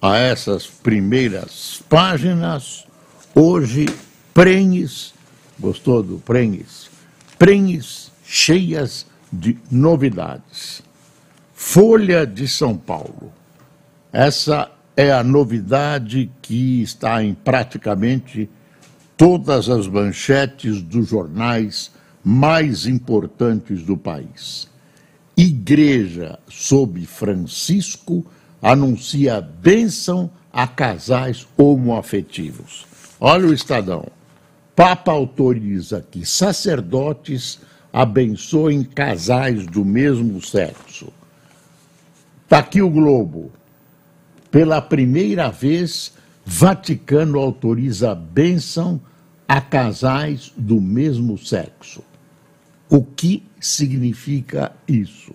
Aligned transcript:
a 0.00 0.16
essas 0.16 0.66
primeiras 0.66 1.82
páginas, 1.88 2.86
hoje, 3.34 3.86
prenhes, 4.32 5.12
gostou 5.58 6.02
do 6.02 6.18
prenhes? 6.18 6.88
Prenhes 7.38 8.12
cheias 8.24 9.06
de 9.32 9.58
novidades. 9.70 10.82
Folha 11.54 12.26
de 12.26 12.46
São 12.46 12.76
Paulo. 12.76 13.32
Essa 14.12 14.70
é 14.96 15.12
a 15.12 15.22
novidade 15.22 16.30
que 16.40 16.82
está 16.82 17.22
em 17.22 17.34
praticamente 17.34 18.48
todas 19.16 19.68
as 19.68 19.86
manchetes 19.86 20.80
dos 20.80 21.08
jornais 21.08 21.90
mais 22.22 22.86
importantes 22.86 23.82
do 23.82 23.96
país. 23.96 24.68
Igreja 25.36 26.38
sob 26.48 27.04
Francisco 27.06 28.24
anuncia 28.62 29.40
bênção 29.40 30.30
a 30.52 30.66
casais 30.66 31.46
homoafetivos. 31.56 32.86
Olha 33.20 33.48
o 33.48 33.52
Estadão. 33.52 34.06
Papa 34.74 35.10
autoriza 35.10 36.04
que 36.08 36.24
sacerdotes 36.24 37.60
abençoem 37.92 38.84
casais 38.84 39.66
do 39.66 39.84
mesmo 39.84 40.40
sexo. 40.40 41.12
Está 42.44 42.58
aqui 42.58 42.80
o 42.80 42.90
Globo. 42.90 43.50
Pela 44.50 44.80
primeira 44.80 45.50
vez, 45.50 46.14
Vaticano 46.44 47.38
autoriza 47.38 48.14
bênção 48.14 49.00
a 49.46 49.60
casais 49.60 50.52
do 50.56 50.80
mesmo 50.80 51.36
sexo. 51.36 52.02
O 52.88 53.02
que 53.04 53.44
significa 53.60 54.72
isso? 54.86 55.34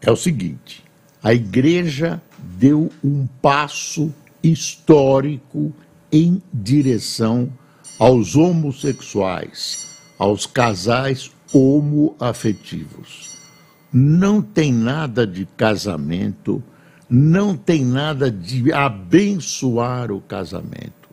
É 0.00 0.10
o 0.10 0.16
seguinte: 0.16 0.85
a 1.22 1.32
igreja 1.32 2.20
deu 2.38 2.90
um 3.02 3.26
passo 3.40 4.12
histórico 4.42 5.72
em 6.12 6.42
direção 6.52 7.52
aos 7.98 8.36
homossexuais, 8.36 9.78
aos 10.18 10.46
casais 10.46 11.30
homoafetivos. 11.52 13.30
Não 13.92 14.42
tem 14.42 14.72
nada 14.72 15.26
de 15.26 15.46
casamento, 15.56 16.62
não 17.08 17.56
tem 17.56 17.84
nada 17.84 18.30
de 18.30 18.72
abençoar 18.72 20.12
o 20.12 20.20
casamento. 20.20 21.08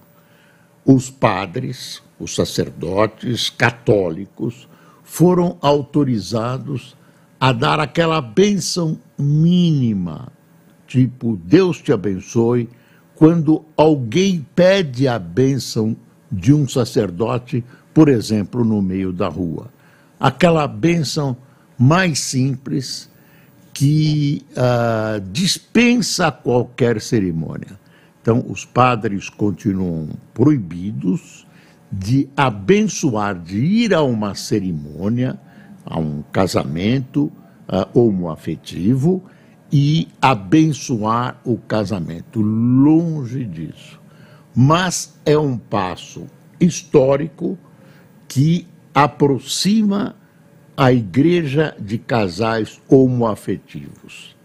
Os 0.85 1.09
padres, 1.09 2.01
os 2.19 2.35
sacerdotes 2.35 3.49
católicos 3.49 4.67
foram 5.03 5.57
autorizados 5.61 6.95
a 7.43 7.51
dar 7.51 7.77
aquela 7.77 8.21
bênção 8.21 8.97
mínima, 9.19 10.31
tipo 10.87 11.35
Deus 11.35 11.77
te 11.81 11.91
abençoe, 11.91 12.69
quando 13.15 13.65
alguém 13.75 14.47
pede 14.55 15.09
a 15.09 15.19
bênção 15.19 15.93
de 16.31 16.53
um 16.53 16.65
sacerdote, 16.65 17.61
por 17.93 18.07
exemplo, 18.07 18.63
no 18.63 18.81
meio 18.81 19.11
da 19.11 19.27
rua. 19.27 19.69
Aquela 20.17 20.65
bênção 20.65 21.35
mais 21.77 22.19
simples 22.19 23.11
que 23.73 24.41
uh, 24.51 25.19
dispensa 25.33 26.31
qualquer 26.31 27.01
cerimônia. 27.01 27.77
Então, 28.21 28.45
os 28.47 28.63
padres 28.63 29.27
continuam 29.27 30.07
proibidos 30.33 31.45
de 31.91 32.29
abençoar, 32.37 33.37
de 33.37 33.57
ir 33.57 33.93
a 33.93 34.01
uma 34.01 34.33
cerimônia 34.33 35.37
a 35.85 35.99
um 35.99 36.23
casamento 36.31 37.31
uh, 37.67 37.99
homoafetivo 37.99 39.23
e 39.71 40.07
abençoar 40.21 41.39
o 41.43 41.57
casamento. 41.57 42.41
Longe 42.41 43.43
disso. 43.45 43.99
Mas 44.55 45.17
é 45.25 45.37
um 45.37 45.57
passo 45.57 46.27
histórico 46.59 47.57
que 48.27 48.67
aproxima 48.93 50.15
a 50.77 50.91
igreja 50.91 51.75
de 51.79 51.97
casais 51.97 52.79
homoafetivos. 52.87 54.35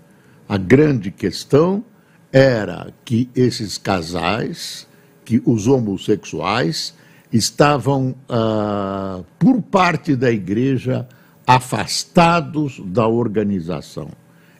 A 0.49 0.57
grande 0.57 1.11
questão 1.11 1.85
era 2.33 2.93
que 3.05 3.31
esses 3.35 3.77
casais, 3.77 4.87
que 5.25 5.43
os 5.45 5.67
homossexuais, 5.67 6.95
estavam, 7.31 8.15
uh, 8.31 9.25
por 9.39 9.61
parte 9.61 10.17
da 10.17 10.31
igreja, 10.31 11.07
afastados 11.49 12.79
da 12.85 13.09
organização 13.09 14.11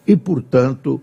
e, 0.07 0.17
portanto, 0.17 0.99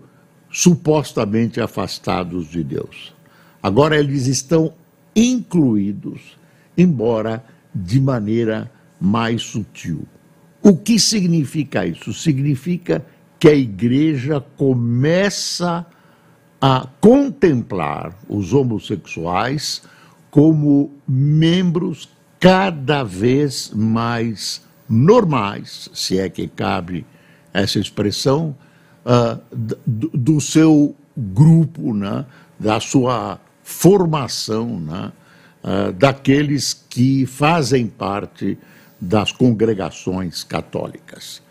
supostamente 0.50 1.60
afastados 1.60 2.48
de 2.48 2.64
Deus. 2.64 3.14
Agora 3.62 3.96
eles 3.96 4.26
estão 4.26 4.74
incluídos, 5.14 6.36
embora 6.76 7.44
de 7.72 8.00
maneira 8.00 8.68
mais 9.00 9.42
sutil. 9.42 10.04
O 10.60 10.76
que 10.76 10.98
significa 10.98 11.86
isso? 11.86 12.12
Significa 12.12 13.06
que 13.38 13.48
a 13.48 13.54
igreja 13.54 14.40
começa 14.56 15.86
a 16.60 16.88
contemplar 17.00 18.12
os 18.28 18.52
homossexuais 18.52 19.82
como 20.32 20.90
membros 21.06 22.08
cada 22.40 23.04
vez 23.04 23.70
mais 23.72 24.65
normais, 24.88 25.88
se 25.92 26.18
é 26.18 26.28
que 26.28 26.46
cabe 26.46 27.06
essa 27.52 27.78
expressão, 27.78 28.56
uh, 29.04 29.40
do, 29.54 30.08
do, 30.12 30.40
seu 30.40 30.94
grupo, 31.16 31.94
né, 31.94 32.24
da 32.58 32.80
sua 32.80 33.40
formação, 33.62 34.78
né, 34.78 35.12
uh, 35.64 35.92
daqueles 35.92 36.84
que 36.88 37.26
fazem 37.26 37.86
parte 37.86 38.58
das 39.00 39.32
congregações 39.32 40.44
católicas. 40.44 41.42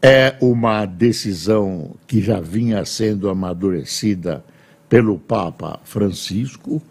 É 0.00 0.36
uma 0.40 0.84
decisão 0.84 1.94
que 2.06 2.20
já 2.20 2.40
vinha 2.40 2.84
sendo 2.84 3.28
amadurecida 3.28 4.44
pelo 4.88 5.18
Papa 5.18 5.80
Francisco, 5.84 6.82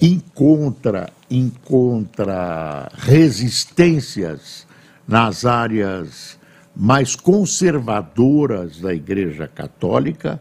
encontra, 0.00 1.10
encontra 1.30 2.90
resistências 2.96 4.63
nas 5.06 5.44
áreas 5.44 6.38
mais 6.74 7.14
conservadoras 7.14 8.80
da 8.80 8.92
Igreja 8.92 9.46
Católica, 9.46 10.40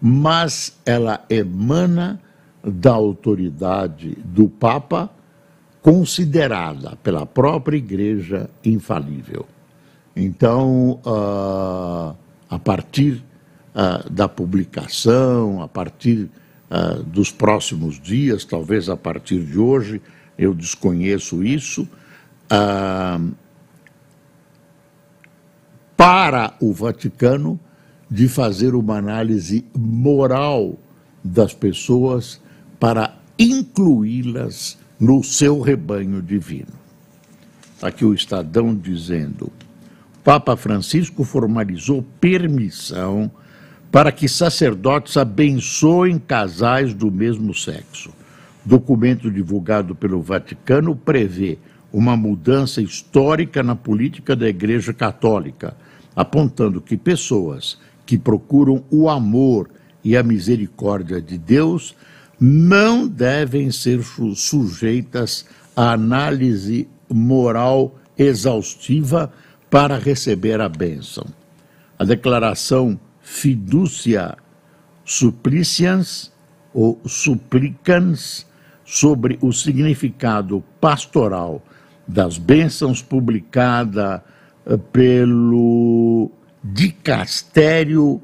mas 0.00 0.76
ela 0.84 1.24
emana 1.30 2.20
da 2.64 2.92
autoridade 2.92 4.16
do 4.24 4.48
Papa, 4.48 5.10
considerada 5.80 6.96
pela 7.02 7.24
própria 7.24 7.76
Igreja 7.76 8.50
infalível. 8.64 9.46
Então, 10.14 11.00
uh, 11.06 12.16
a 12.50 12.58
partir 12.58 13.22
uh, 13.74 14.10
da 14.10 14.28
publicação, 14.28 15.62
a 15.62 15.68
partir 15.68 16.28
uh, 16.70 17.02
dos 17.04 17.30
próximos 17.30 18.00
dias, 18.00 18.44
talvez 18.44 18.88
a 18.88 18.96
partir 18.96 19.44
de 19.44 19.58
hoje, 19.58 20.02
eu 20.36 20.52
desconheço 20.52 21.44
isso, 21.44 21.82
uh, 22.52 23.32
para 25.98 26.54
o 26.60 26.72
Vaticano 26.72 27.58
de 28.08 28.28
fazer 28.28 28.76
uma 28.76 28.98
análise 28.98 29.64
moral 29.76 30.78
das 31.24 31.52
pessoas 31.52 32.40
para 32.78 33.16
incluí-las 33.36 34.78
no 35.00 35.24
seu 35.24 35.60
rebanho 35.60 36.22
divino. 36.22 36.72
Aqui 37.82 38.04
o 38.04 38.14
Estadão 38.14 38.76
dizendo: 38.76 39.50
Papa 40.22 40.56
Francisco 40.56 41.24
formalizou 41.24 42.06
permissão 42.20 43.28
para 43.90 44.12
que 44.12 44.28
sacerdotes 44.28 45.16
abençoem 45.16 46.16
casais 46.16 46.94
do 46.94 47.10
mesmo 47.10 47.52
sexo. 47.52 48.12
Documento 48.64 49.28
divulgado 49.28 49.96
pelo 49.96 50.22
Vaticano 50.22 50.94
prevê 50.94 51.58
uma 51.92 52.16
mudança 52.16 52.80
histórica 52.80 53.64
na 53.64 53.74
política 53.74 54.36
da 54.36 54.48
Igreja 54.48 54.92
Católica 54.92 55.76
apontando 56.18 56.80
que 56.80 56.96
pessoas 56.96 57.78
que 58.04 58.18
procuram 58.18 58.82
o 58.90 59.08
amor 59.08 59.70
e 60.02 60.16
a 60.16 60.22
misericórdia 60.24 61.22
de 61.22 61.38
Deus 61.38 61.94
não 62.40 63.06
devem 63.06 63.70
ser 63.70 64.00
sujeitas 64.34 65.46
à 65.76 65.92
análise 65.92 66.88
moral 67.08 67.96
exaustiva 68.18 69.32
para 69.70 69.96
receber 69.96 70.60
a 70.60 70.68
bênção. 70.68 71.24
A 71.96 72.04
declaração 72.04 72.98
fiducia 73.20 74.36
supplicians 75.04 76.32
ou 76.74 77.00
supplicans 77.06 78.44
sobre 78.84 79.38
o 79.40 79.52
significado 79.52 80.64
pastoral 80.80 81.62
das 82.08 82.38
bênçãos 82.38 83.02
publicada 83.02 84.24
pelo 84.76 86.30
Dicastério 86.62 88.20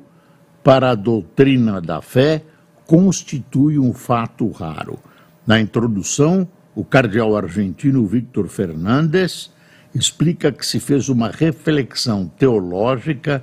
para 0.63 0.91
a 0.91 0.95
Doutrina 0.95 1.81
da 1.81 2.03
Fé 2.03 2.43
constitui 2.87 3.79
um 3.79 3.93
fato 3.93 4.51
raro. 4.51 4.99
Na 5.47 5.61
introdução, 5.61 6.47
o 6.75 6.85
cardeal 6.85 7.37
argentino 7.37 8.07
Victor 8.07 8.49
Fernandes 8.49 9.51
explica 9.95 10.51
que 10.51 10.67
se 10.67 10.81
fez 10.81 11.09
uma 11.09 11.31
reflexão 11.31 12.27
teológica 12.27 13.43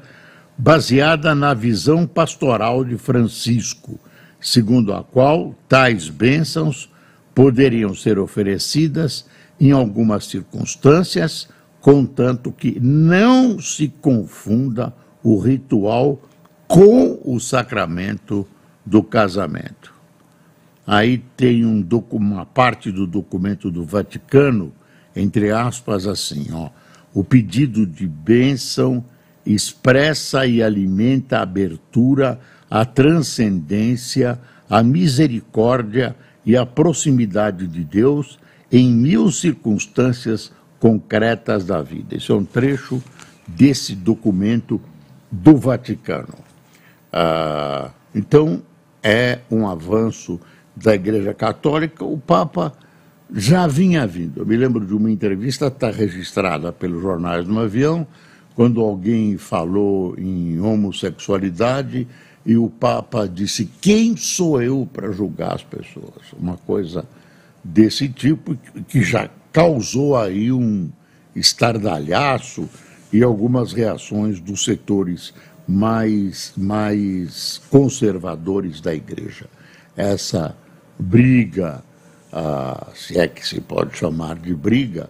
baseada 0.57 1.33
na 1.33 1.53
visão 1.53 2.05
pastoral 2.05 2.83
de 2.83 2.97
Francisco, 2.97 3.99
segundo 4.39 4.93
a 4.93 5.03
qual 5.03 5.55
tais 5.67 6.09
bênçãos 6.09 6.91
poderiam 7.33 7.95
ser 7.95 8.19
oferecidas 8.19 9.25
em 9.59 9.71
algumas 9.71 10.25
circunstâncias, 10.25 11.47
contanto 11.81 12.51
que 12.51 12.79
não 12.79 13.59
se 13.59 13.87
confunda 13.89 14.93
o 15.23 15.39
ritual 15.39 16.21
com 16.67 17.19
o 17.25 17.39
sacramento 17.39 18.47
do 18.85 19.03
casamento. 19.03 19.93
Aí 20.85 21.23
tem 21.35 21.65
um, 21.65 21.85
uma 22.11 22.45
parte 22.45 22.91
do 22.91 23.05
documento 23.05 23.69
do 23.69 23.83
Vaticano, 23.83 24.71
entre 25.15 25.51
aspas, 25.51 26.07
assim, 26.07 26.47
ó, 26.53 26.69
o 27.13 27.23
pedido 27.23 27.85
de 27.85 28.07
bênção 28.07 29.03
expressa 29.45 30.45
e 30.45 30.61
alimenta 30.61 31.39
a 31.39 31.43
abertura, 31.43 32.39
a 32.69 32.85
transcendência, 32.85 34.39
a 34.69 34.81
misericórdia 34.81 36.15
e 36.45 36.55
a 36.55 36.65
proximidade 36.65 37.67
de 37.67 37.83
Deus 37.83 38.39
em 38.71 38.89
mil 38.91 39.29
circunstâncias 39.29 40.51
concretas 40.81 41.63
da 41.63 41.79
vida. 41.79 42.17
Esse 42.17 42.31
é 42.31 42.35
um 42.35 42.43
trecho 42.43 43.01
desse 43.47 43.95
documento 43.95 44.81
do 45.31 45.55
Vaticano. 45.55 46.33
Ah, 47.13 47.91
então, 48.13 48.63
é 49.03 49.39
um 49.49 49.67
avanço 49.67 50.39
da 50.75 50.95
Igreja 50.95 51.35
Católica. 51.35 52.03
O 52.03 52.17
Papa 52.17 52.73
já 53.31 53.67
vinha 53.67 54.07
vindo. 54.07 54.39
Eu 54.39 54.45
me 54.45 54.57
lembro 54.57 54.83
de 54.83 54.93
uma 54.95 55.11
entrevista, 55.11 55.67
está 55.67 55.91
registrada 55.91 56.73
pelos 56.73 56.99
jornais 56.99 57.47
no 57.47 57.59
avião, 57.59 58.05
quando 58.55 58.81
alguém 58.81 59.37
falou 59.37 60.15
em 60.17 60.59
homossexualidade 60.59 62.07
e 62.43 62.57
o 62.57 62.69
Papa 62.69 63.27
disse: 63.27 63.69
Quem 63.79 64.17
sou 64.17 64.59
eu 64.59 64.89
para 64.91 65.11
julgar 65.11 65.53
as 65.53 65.63
pessoas? 65.63 66.33
Uma 66.37 66.57
coisa 66.57 67.05
desse 67.63 68.09
tipo 68.09 68.57
que 68.87 69.03
já 69.03 69.29
causou 69.51 70.17
aí 70.17 70.51
um 70.51 70.89
estardalhaço 71.35 72.69
e 73.11 73.23
algumas 73.23 73.73
reações 73.73 74.39
dos 74.39 74.63
setores 74.63 75.33
mais, 75.67 76.53
mais 76.57 77.61
conservadores 77.69 78.81
da 78.81 78.93
igreja. 78.93 79.45
Essa 79.95 80.55
briga, 80.97 81.83
ah, 82.31 82.87
se 82.95 83.17
é 83.17 83.27
que 83.27 83.45
se 83.45 83.59
pode 83.59 83.97
chamar 83.97 84.37
de 84.37 84.53
briga, 84.55 85.09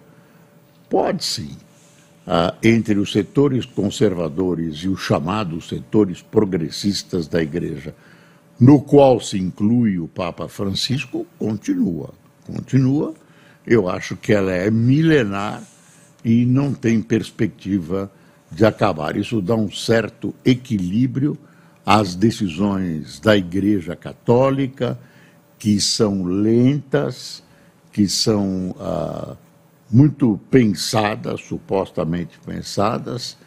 pode 0.90 1.24
sim, 1.24 1.56
ah, 2.26 2.56
entre 2.64 2.98
os 2.98 3.12
setores 3.12 3.66
conservadores 3.66 4.78
e 4.78 4.88
os 4.88 5.02
chamados 5.02 5.68
setores 5.68 6.22
progressistas 6.22 7.28
da 7.28 7.42
igreja, 7.42 7.96
no 8.60 8.80
qual 8.80 9.20
se 9.20 9.38
inclui 9.38 9.98
o 9.98 10.08
Papa 10.08 10.48
Francisco, 10.48 11.26
continua. 11.40 12.12
Continua. 12.46 13.14
Eu 13.66 13.88
acho 13.88 14.16
que 14.16 14.34
ela 14.34 14.52
é 14.52 14.70
milenar 14.72 15.62
e 16.24 16.46
não 16.46 16.74
tem 16.74 17.02
perspectiva 17.02 18.12
de 18.52 18.66
acabar. 18.66 19.16
Isso 19.16 19.42
dá 19.42 19.56
um 19.56 19.72
certo 19.72 20.34
equilíbrio 20.44 21.38
às 21.86 22.16
decisões 22.16 23.20
da 23.20 23.36
Igreja 23.36 23.96
Católica, 23.96 25.00
que 25.58 25.80
são 25.80 26.24
lentas, 26.24 27.44
que 27.92 28.08
são 28.08 28.76
ah, 28.80 29.36
muito 29.90 30.40
pensadas, 30.50 31.42
supostamente 31.42 32.40
pensadas, 32.46 33.38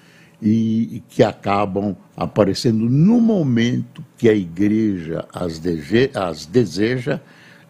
e, 0.42 0.96
e, 0.96 1.02
que 1.08 1.22
acabam 1.22 1.96
aparecendo 2.16 2.90
no 2.90 3.20
momento 3.20 4.04
que 4.18 4.28
a 4.28 4.34
Igreja 4.34 5.26
as, 5.32 5.58
dege, 5.58 6.10
as 6.14 6.44
deseja, 6.44 7.20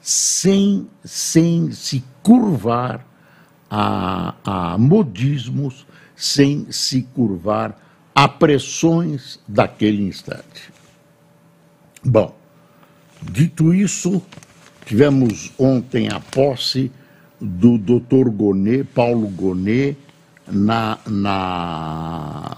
sem, 0.00 0.88
sem 1.04 1.70
se 1.70 2.02
curvar 2.24 3.06
a, 3.70 4.34
a 4.44 4.78
modismos, 4.78 5.86
sem 6.16 6.66
se 6.72 7.02
curvar 7.14 7.78
a 8.14 8.26
pressões 8.26 9.38
daquele 9.46 10.02
instante. 10.02 10.72
Bom, 12.02 12.34
dito 13.22 13.74
isso, 13.74 14.22
tivemos 14.86 15.52
ontem 15.58 16.08
a 16.08 16.18
posse 16.18 16.90
do 17.40 17.76
Dr. 17.78 18.30
Gonet, 18.30 18.84
Paulo 18.84 19.28
Gonet, 19.28 19.96
na, 20.46 20.98
na 21.06 22.56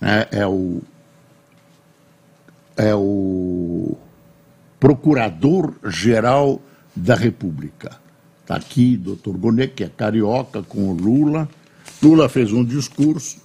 é, 0.00 0.40
é 0.40 0.46
o 0.46 0.82
é 2.76 2.94
o 2.94 3.96
Procurador-Geral 4.80 6.60
da 6.96 7.14
República. 7.14 8.01
Está 8.52 8.56
aqui, 8.56 8.98
doutor 8.98 9.38
Gonet, 9.38 9.72
que 9.72 9.82
é 9.82 9.88
carioca, 9.88 10.62
com 10.62 10.90
o 10.90 10.92
Lula, 10.92 11.48
Lula 12.02 12.28
fez 12.28 12.52
um 12.52 12.62
discurso 12.62 13.38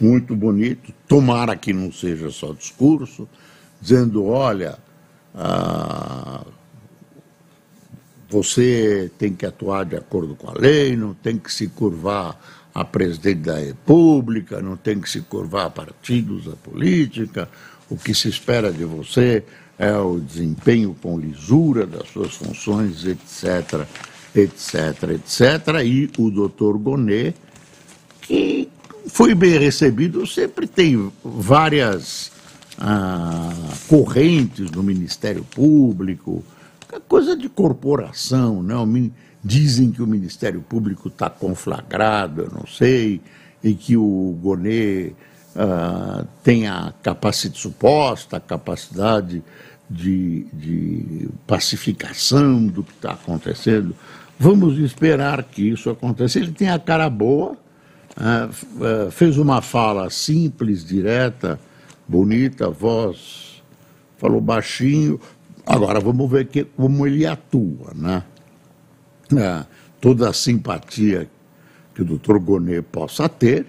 muito 0.00 0.34
bonito, 0.34 0.90
tomara 1.06 1.54
que 1.54 1.70
não 1.70 1.92
seja 1.92 2.30
só 2.30 2.54
discurso, 2.54 3.28
dizendo: 3.78 4.24
olha, 4.24 4.78
ah, 5.34 6.46
você 8.30 9.10
tem 9.18 9.34
que 9.34 9.44
atuar 9.44 9.84
de 9.84 9.96
acordo 9.96 10.34
com 10.34 10.48
a 10.48 10.54
lei, 10.54 10.96
não 10.96 11.12
tem 11.12 11.36
que 11.36 11.52
se 11.52 11.68
curvar 11.68 12.40
a 12.74 12.86
presidente 12.86 13.40
da 13.40 13.58
República, 13.58 14.62
não 14.62 14.78
tem 14.78 14.98
que 14.98 15.10
se 15.10 15.20
curvar 15.20 15.66
a 15.66 15.70
partidos 15.70 16.46
da 16.46 16.56
política, 16.56 17.50
o 17.90 17.98
que 17.98 18.14
se 18.14 18.30
espera 18.30 18.72
de 18.72 18.84
você 18.84 19.44
é 19.78 19.94
o 19.94 20.18
desempenho 20.18 20.96
com 21.02 21.18
lisura 21.18 21.86
das 21.86 22.08
suas 22.08 22.34
funções, 22.34 23.04
etc., 23.04 23.86
etc., 24.34 25.10
etc. 25.10 25.82
E 25.84 26.10
o 26.18 26.30
doutor 26.30 26.78
Gonet 26.78 27.34
que 28.24 28.68
foi 29.06 29.34
bem 29.34 29.58
recebido, 29.58 30.26
sempre 30.26 30.66
tem 30.66 31.12
várias 31.22 32.32
ah, 32.78 33.52
correntes 33.86 34.70
no 34.70 34.82
Ministério 34.82 35.44
Público, 35.44 36.42
é 36.92 37.00
coisa 37.00 37.36
de 37.36 37.48
corporação, 37.48 38.62
né? 38.62 38.74
Dizem 39.42 39.90
que 39.90 40.00
o 40.00 40.06
Ministério 40.06 40.62
Público 40.62 41.08
está 41.08 41.28
conflagrado, 41.28 42.42
eu 42.42 42.50
não 42.50 42.66
sei, 42.66 43.20
e 43.62 43.74
que 43.74 43.94
o 43.94 44.38
Gonet 44.40 45.14
ah, 45.54 46.24
tem 46.42 46.66
a 46.66 46.94
capacidade 47.02 47.60
suposta, 47.60 48.38
a 48.38 48.40
capacidade 48.40 49.42
de, 49.90 50.46
de 50.52 51.28
pacificação 51.46 52.66
do 52.66 52.82
que 52.82 52.92
está 52.92 53.12
acontecendo. 53.12 53.94
Vamos 54.38 54.78
esperar 54.78 55.42
que 55.44 55.62
isso 55.62 55.90
aconteça. 55.90 56.38
Ele 56.38 56.52
tem 56.52 56.68
a 56.68 56.78
cara 56.78 57.08
boa, 57.08 57.56
ah, 58.16 58.48
ah, 58.80 59.10
fez 59.10 59.38
uma 59.38 59.62
fala 59.62 60.10
simples, 60.10 60.84
direta, 60.84 61.58
bonita, 62.06 62.68
voz, 62.68 63.62
falou 64.18 64.40
baixinho. 64.40 65.20
Agora 65.66 66.00
vamos 66.00 66.30
ver 66.30 66.46
que, 66.46 66.64
como 66.64 67.06
ele 67.06 67.26
atua, 67.26 67.92
né? 67.94 68.22
Ah, 69.38 69.66
toda 70.00 70.28
a 70.28 70.32
simpatia 70.32 71.28
que 71.94 72.02
o 72.02 72.04
doutor 72.04 72.38
Gonet 72.38 72.82
possa 72.82 73.28
ter 73.28 73.66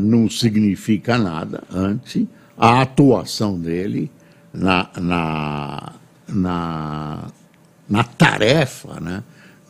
não 0.00 0.28
significa 0.28 1.16
nada 1.16 1.62
ante 1.72 2.28
a 2.58 2.82
atuação 2.82 3.58
dele 3.58 4.10
na, 4.52 4.88
na, 4.98 5.92
na, 6.28 7.24
na 7.88 8.04
tarefa 8.04 8.98
né, 9.00 9.22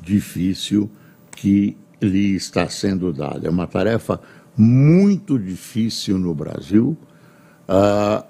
difícil 0.06 0.88
que 1.32 1.76
lhe 2.00 2.36
está 2.36 2.68
sendo 2.68 3.12
dada. 3.12 3.46
É 3.46 3.50
uma 3.50 3.66
tarefa 3.66 4.20
muito 4.56 5.38
difícil 5.38 6.18
no 6.18 6.34
Brasil, 6.34 6.96
uh, 7.68 8.24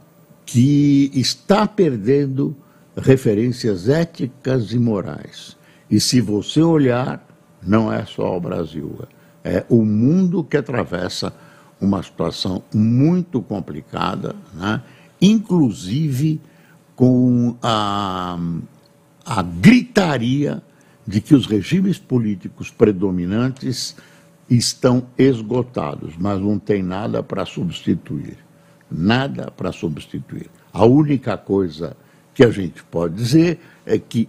que 0.44 1.10
está 1.14 1.66
perdendo 1.66 2.56
referências 2.96 3.88
éticas 3.88 4.72
e 4.72 4.78
morais. 4.78 5.56
E 5.90 6.00
se 6.00 6.20
você 6.20 6.62
olhar, 6.62 7.24
não 7.62 7.92
é 7.92 8.04
só 8.06 8.36
o 8.36 8.40
Brasil, 8.40 8.98
é 9.44 9.64
o 9.68 9.84
mundo 9.84 10.42
que 10.42 10.56
atravessa 10.56 11.32
uma 11.80 12.02
situação 12.02 12.62
muito 12.74 13.42
complicada, 13.42 14.34
né? 14.54 14.82
inclusive 15.20 16.40
com 16.96 17.56
a, 17.62 18.38
a 19.24 19.42
gritaria 19.42 20.62
de 21.06 21.20
que 21.20 21.34
os 21.34 21.46
regimes 21.46 21.98
políticos 21.98 22.70
predominantes 22.70 23.96
estão 24.48 25.06
esgotados, 25.16 26.14
mas 26.18 26.40
não 26.40 26.58
tem 26.58 26.82
nada 26.82 27.22
para 27.22 27.44
substituir. 27.44 28.38
Nada 28.90 29.50
para 29.50 29.72
substituir. 29.72 30.48
A 30.72 30.84
única 30.84 31.36
coisa 31.36 31.96
que 32.34 32.44
a 32.44 32.50
gente 32.50 32.82
pode 32.84 33.14
dizer 33.14 33.58
é 33.84 33.98
que, 33.98 34.28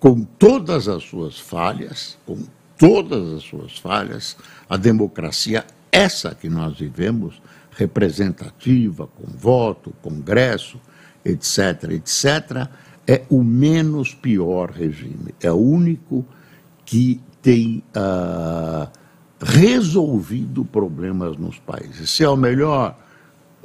com 0.00 0.22
todas 0.24 0.88
as 0.88 1.04
suas 1.04 1.38
falhas, 1.38 2.18
com 2.26 2.38
todas 2.76 3.34
as 3.34 3.42
suas 3.42 3.76
falhas, 3.76 4.36
a 4.68 4.76
democracia, 4.76 5.64
essa 5.90 6.34
que 6.34 6.48
nós 6.48 6.78
vivemos, 6.78 7.40
representativa, 7.70 9.06
com 9.06 9.26
voto, 9.26 9.92
congresso, 10.02 10.80
etc., 11.24 11.90
etc., 11.90 12.68
é 13.08 13.22
o 13.30 13.42
menos 13.42 14.12
pior 14.12 14.70
regime. 14.70 15.34
É 15.40 15.50
o 15.50 15.56
único 15.56 16.26
que 16.84 17.18
tem 17.40 17.82
uh, 17.96 18.86
resolvido 19.40 20.62
problemas 20.62 21.38
nos 21.38 21.58
países. 21.58 22.10
Se 22.10 22.22
é 22.22 22.28
o 22.28 22.36
melhor, 22.36 22.98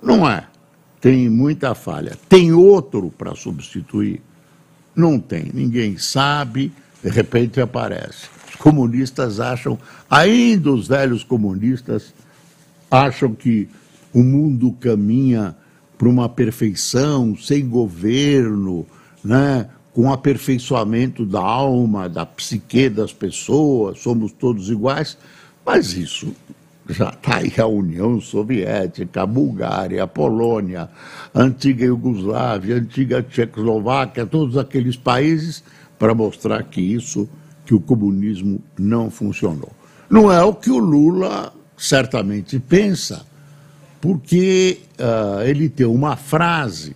não 0.01 0.27
é. 0.27 0.47
Tem 1.01 1.29
muita 1.29 1.75
falha. 1.75 2.17
Tem 2.29 2.53
outro 2.53 3.11
para 3.17 3.35
substituir? 3.35 4.21
Não 4.95 5.19
tem. 5.19 5.51
Ninguém 5.53 5.97
sabe, 5.97 6.71
de 7.03 7.09
repente 7.09 7.59
aparece. 7.59 8.29
Os 8.47 8.55
comunistas 8.55 9.41
acham, 9.41 9.77
ainda 10.09 10.71
os 10.71 10.87
velhos 10.87 11.21
comunistas, 11.21 12.13
acham 12.89 13.33
que 13.33 13.67
o 14.13 14.23
mundo 14.23 14.71
caminha 14.79 15.53
para 15.97 16.07
uma 16.07 16.29
perfeição, 16.29 17.35
sem 17.35 17.67
governo, 17.67 18.85
né? 19.23 19.69
com 19.93 20.11
aperfeiçoamento 20.11 21.25
da 21.25 21.39
alma, 21.39 22.09
da 22.09 22.25
psique 22.25 22.89
das 22.89 23.13
pessoas, 23.13 23.99
somos 23.99 24.31
todos 24.31 24.69
iguais. 24.69 25.17
Mas 25.63 25.93
isso 25.93 26.33
já 26.89 27.09
está 27.09 27.37
aí 27.37 27.53
a 27.57 27.67
União 27.67 28.19
Soviética, 28.19 29.21
a 29.21 29.25
Bulgária, 29.25 30.03
a 30.03 30.07
Polônia, 30.07 30.89
a 31.33 31.41
antiga 31.41 31.85
Iugoslávia, 31.85 32.75
a 32.75 32.79
antiga 32.79 33.21
Tchecoslováquia, 33.21 34.25
todos 34.25 34.57
aqueles 34.57 34.97
países, 34.97 35.63
para 35.97 36.13
mostrar 36.13 36.63
que 36.63 36.81
isso, 36.81 37.29
que 37.63 37.73
o 37.73 37.79
comunismo 37.79 38.61
não 38.77 39.09
funcionou. 39.09 39.71
Não 40.09 40.31
é 40.31 40.43
o 40.43 40.53
que 40.53 40.69
o 40.69 40.79
Lula 40.79 41.53
certamente 41.77 42.59
pensa, 42.59 43.25
porque 44.01 44.79
uh, 44.99 45.41
ele 45.43 45.69
tem 45.69 45.85
uma 45.85 46.17
frase 46.17 46.95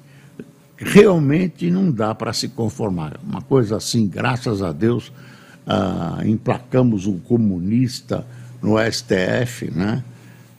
realmente 0.78 1.70
não 1.72 1.92
dá 1.92 2.14
para 2.14 2.34
se 2.34 2.50
conformar. 2.50 3.18
Uma 3.24 3.42
coisa 3.42 3.78
assim, 3.78 4.08
graças 4.08 4.62
a 4.62 4.72
Deus, 4.72 5.12
uh, 5.66 6.26
emplacamos 6.26 7.06
um 7.06 7.18
comunista 7.18 8.26
no 8.62 8.76
STF, 8.80 9.72
né? 9.72 10.04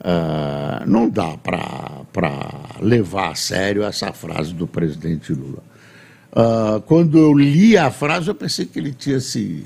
Uh, 0.00 0.88
não 0.88 1.08
dá 1.08 1.36
para 1.36 2.42
levar 2.80 3.32
a 3.32 3.34
sério 3.34 3.82
essa 3.82 4.12
frase 4.12 4.54
do 4.54 4.66
presidente 4.66 5.32
Lula. 5.32 5.62
Uh, 6.30 6.80
quando 6.82 7.18
eu 7.18 7.32
li 7.32 7.76
a 7.76 7.90
frase, 7.90 8.28
eu 8.28 8.34
pensei 8.34 8.66
que 8.66 8.78
ele 8.78 8.92
tinha 8.92 9.18
se 9.18 9.64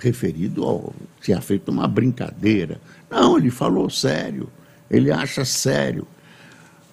referido, 0.00 0.64
ao, 0.64 0.94
tinha 1.20 1.40
feito 1.40 1.70
uma 1.70 1.86
brincadeira. 1.86 2.80
Não, 3.10 3.36
ele 3.36 3.50
falou 3.50 3.90
sério, 3.90 4.48
ele 4.90 5.10
acha 5.10 5.44
sério. 5.44 6.06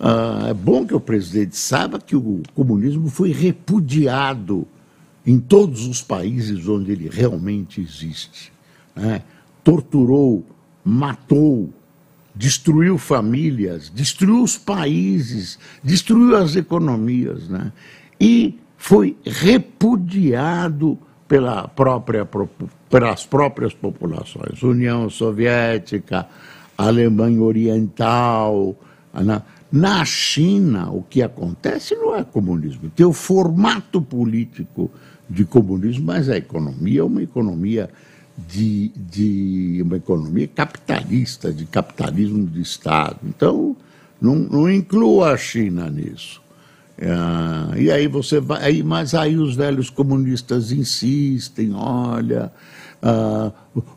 Uh, 0.01 0.48
é 0.50 0.53
bom 0.53 0.84
que 0.84 0.96
o 0.96 1.00
presidente 1.00 1.55
saiba 1.55 2.00
que 2.00 2.15
o 2.15 2.41
comunismo 2.55 3.08
foi 3.08 3.31
repudiado 3.31 4.67
em 5.24 5.39
todos 5.39 5.86
os 5.86 6.01
países 6.01 6.67
onde 6.67 6.91
ele 6.91 7.08
realmente 7.08 7.79
existe. 7.79 8.51
Né? 8.96 9.22
Torturou 9.63 10.43
matou, 10.84 11.70
destruiu 12.36 12.98
famílias, 12.98 13.91
destruiu 13.93 14.41
os 14.41 14.58
países, 14.58 15.60
destruiu 15.84 16.36
as 16.36 16.55
economias, 16.55 17.48
né? 17.48 17.72
E 18.20 18.60
foi 18.77 19.15
repudiado 19.24 20.98
pela 21.27 21.67
própria, 21.67 22.27
pelas 22.89 23.25
próprias 23.25 23.74
populações. 23.74 24.63
União 24.63 25.10
Soviética, 25.10 26.27
Alemanha 26.77 27.41
Oriental. 27.41 28.75
Na, 29.13 29.43
na 29.72 30.04
China, 30.04 30.92
o 30.92 31.01
que 31.01 31.22
acontece 31.22 31.96
não 31.96 32.16
é 32.16 32.24
comunismo. 32.24 32.90
Tem 32.90 33.06
o 33.06 33.13
formato 33.13 34.01
político 34.01 34.92
de 35.30 35.46
comunismo, 35.46 36.06
mas 36.06 36.28
a 36.28 36.36
economia 36.36 37.00
é 37.00 37.04
uma 37.04 37.24
economia 37.24 37.90
de, 38.38 38.90
de 38.96 39.82
uma 39.82 39.98
economia 39.98 40.48
capitalista, 40.48 41.54
de 41.54 41.66
capitalismo 41.66 42.46
de 42.46 42.62
Estado. 42.62 43.18
Então, 43.24 43.75
não, 44.20 44.36
não 44.36 44.70
inclua 44.70 45.32
a 45.32 45.38
China 45.38 45.90
nisso. 45.90 46.42
Ah, 47.01 47.72
e 47.78 47.90
aí 47.90 48.08
você 48.08 48.40
vai, 48.40 48.63
aí, 48.63 48.84
mas 48.84 49.13
aí 49.13 49.38
os 49.38 49.56
velhos 49.56 49.90
comunistas 49.90 50.72
insistem, 50.72 51.74
olha, 51.74 52.51
ah, 53.01 53.51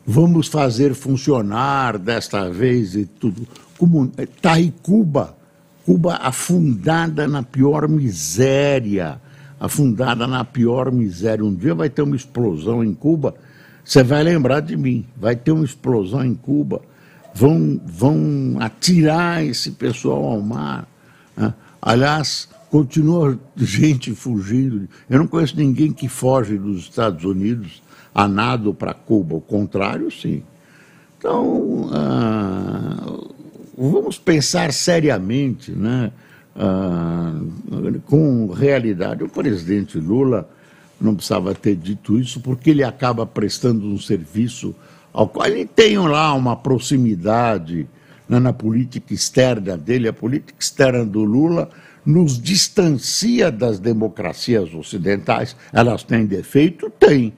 vamos 0.05 0.47
fazer 0.47 0.95
funcionar 0.95 1.99
desta 1.99 2.49
vez 2.49 2.95
e 2.95 3.05
tudo. 3.05 3.47
Como 3.77 4.11
está 4.17 4.53
aí 4.53 4.73
Cuba, 4.81 5.35
Cuba 5.85 6.15
afundada 6.15 7.27
na 7.27 7.43
pior 7.43 7.87
miséria, 7.87 9.21
afundada 9.59 10.25
na 10.25 10.43
pior 10.43 10.91
miséria. 10.91 11.45
Um 11.45 11.53
dia 11.53 11.75
vai 11.75 11.89
ter 11.89 12.01
uma 12.01 12.15
explosão 12.15 12.83
em 12.83 12.93
Cuba 12.93 13.35
você 13.85 14.03
vai 14.03 14.23
lembrar 14.23 14.61
de 14.61 14.75
mim. 14.75 15.05
Vai 15.15 15.35
ter 15.35 15.51
uma 15.51 15.63
explosão 15.63 16.25
em 16.25 16.33
Cuba, 16.33 16.81
vão, 17.33 17.79
vão 17.85 18.57
atirar 18.59 19.45
esse 19.45 19.71
pessoal 19.71 20.25
ao 20.25 20.41
mar. 20.41 20.87
Né? 21.37 21.53
Aliás, 21.79 22.49
continua 22.71 23.39
gente 23.55 24.13
fugindo. 24.15 24.89
Eu 25.07 25.19
não 25.19 25.27
conheço 25.27 25.55
ninguém 25.55 25.93
que 25.93 26.09
foge 26.09 26.57
dos 26.57 26.81
Estados 26.81 27.23
Unidos 27.23 27.83
a 28.13 28.27
nado 28.27 28.73
para 28.73 28.93
Cuba. 28.93 29.35
O 29.35 29.41
contrário, 29.41 30.09
sim. 30.11 30.41
Então, 31.19 31.89
ah, 31.93 33.21
vamos 33.77 34.17
pensar 34.17 34.71
seriamente, 34.71 35.71
né? 35.71 36.11
Ah, 36.55 37.33
com 38.05 38.47
realidade. 38.47 39.23
O 39.23 39.29
presidente 39.29 39.97
Lula 39.99 40.49
não 40.99 41.15
precisava 41.15 41.53
ter 41.53 41.75
dito 41.75 42.17
isso, 42.17 42.39
porque 42.39 42.69
ele 42.69 42.83
acaba 42.83 43.25
prestando 43.25 43.85
um 43.85 43.99
serviço 43.99 44.73
ao 45.11 45.27
qual 45.27 45.47
ele 45.47 45.65
tem 45.65 45.97
lá 45.97 46.33
uma 46.33 46.55
proximidade 46.55 47.87
né, 48.27 48.39
na 48.39 48.53
política 48.53 49.13
externa 49.13 49.77
dele. 49.77 50.07
A 50.07 50.13
política 50.13 50.53
externa 50.57 51.05
do 51.05 51.23
Lula 51.23 51.69
nos 52.05 52.39
distancia 52.39 53.51
das 53.51 53.79
democracias 53.79 54.73
ocidentais. 54.73 55.55
Elas 55.73 56.03
têm 56.03 56.25
defeito? 56.25 56.89
Tem, 56.89 57.33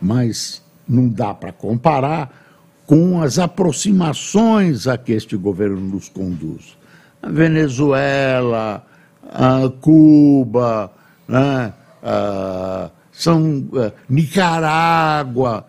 mas 0.00 0.62
não 0.88 1.08
dá 1.08 1.34
para 1.34 1.52
comparar 1.52 2.51
com 2.86 3.22
as 3.22 3.38
aproximações 3.38 4.86
a 4.86 4.98
que 4.98 5.12
este 5.12 5.36
governo 5.36 5.80
nos 5.80 6.08
conduz. 6.08 6.76
A 7.22 7.28
Venezuela, 7.28 8.84
a 9.22 9.70
Cuba, 9.80 10.90
né, 11.28 11.72
a 12.02 12.90
são 13.12 13.58
uh, 13.72 13.92
Nicarágua. 14.08 15.66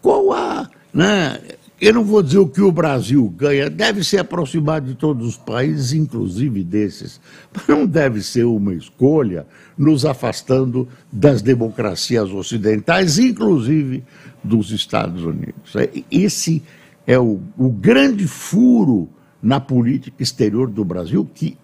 Qual 0.00 0.32
a. 0.32 0.68
Né? 0.92 1.38
Eu 1.80 1.94
não 1.94 2.02
vou 2.02 2.22
dizer 2.24 2.38
o 2.38 2.48
que 2.48 2.60
o 2.60 2.72
Brasil 2.72 3.32
ganha, 3.36 3.70
deve 3.70 4.02
se 4.02 4.18
aproximar 4.18 4.80
de 4.80 4.96
todos 4.96 5.28
os 5.28 5.36
países, 5.36 5.92
inclusive 5.92 6.64
desses, 6.64 7.20
mas 7.54 7.68
não 7.68 7.86
deve 7.86 8.20
ser 8.20 8.42
uma 8.44 8.74
escolha 8.74 9.46
nos 9.76 10.04
afastando 10.04 10.88
das 11.12 11.40
democracias 11.40 12.30
ocidentais, 12.32 13.20
inclusive 13.20 14.02
dos 14.48 14.70
Estados 14.70 15.22
Unidos. 15.22 15.76
É, 15.76 15.90
esse 16.10 16.62
é 17.06 17.18
o, 17.18 17.40
o 17.56 17.70
grande 17.70 18.26
furo 18.26 19.08
na 19.42 19.60
política 19.60 20.22
exterior 20.22 20.68
do 20.68 20.84
Brasil, 20.84 21.28
que, 21.32 21.56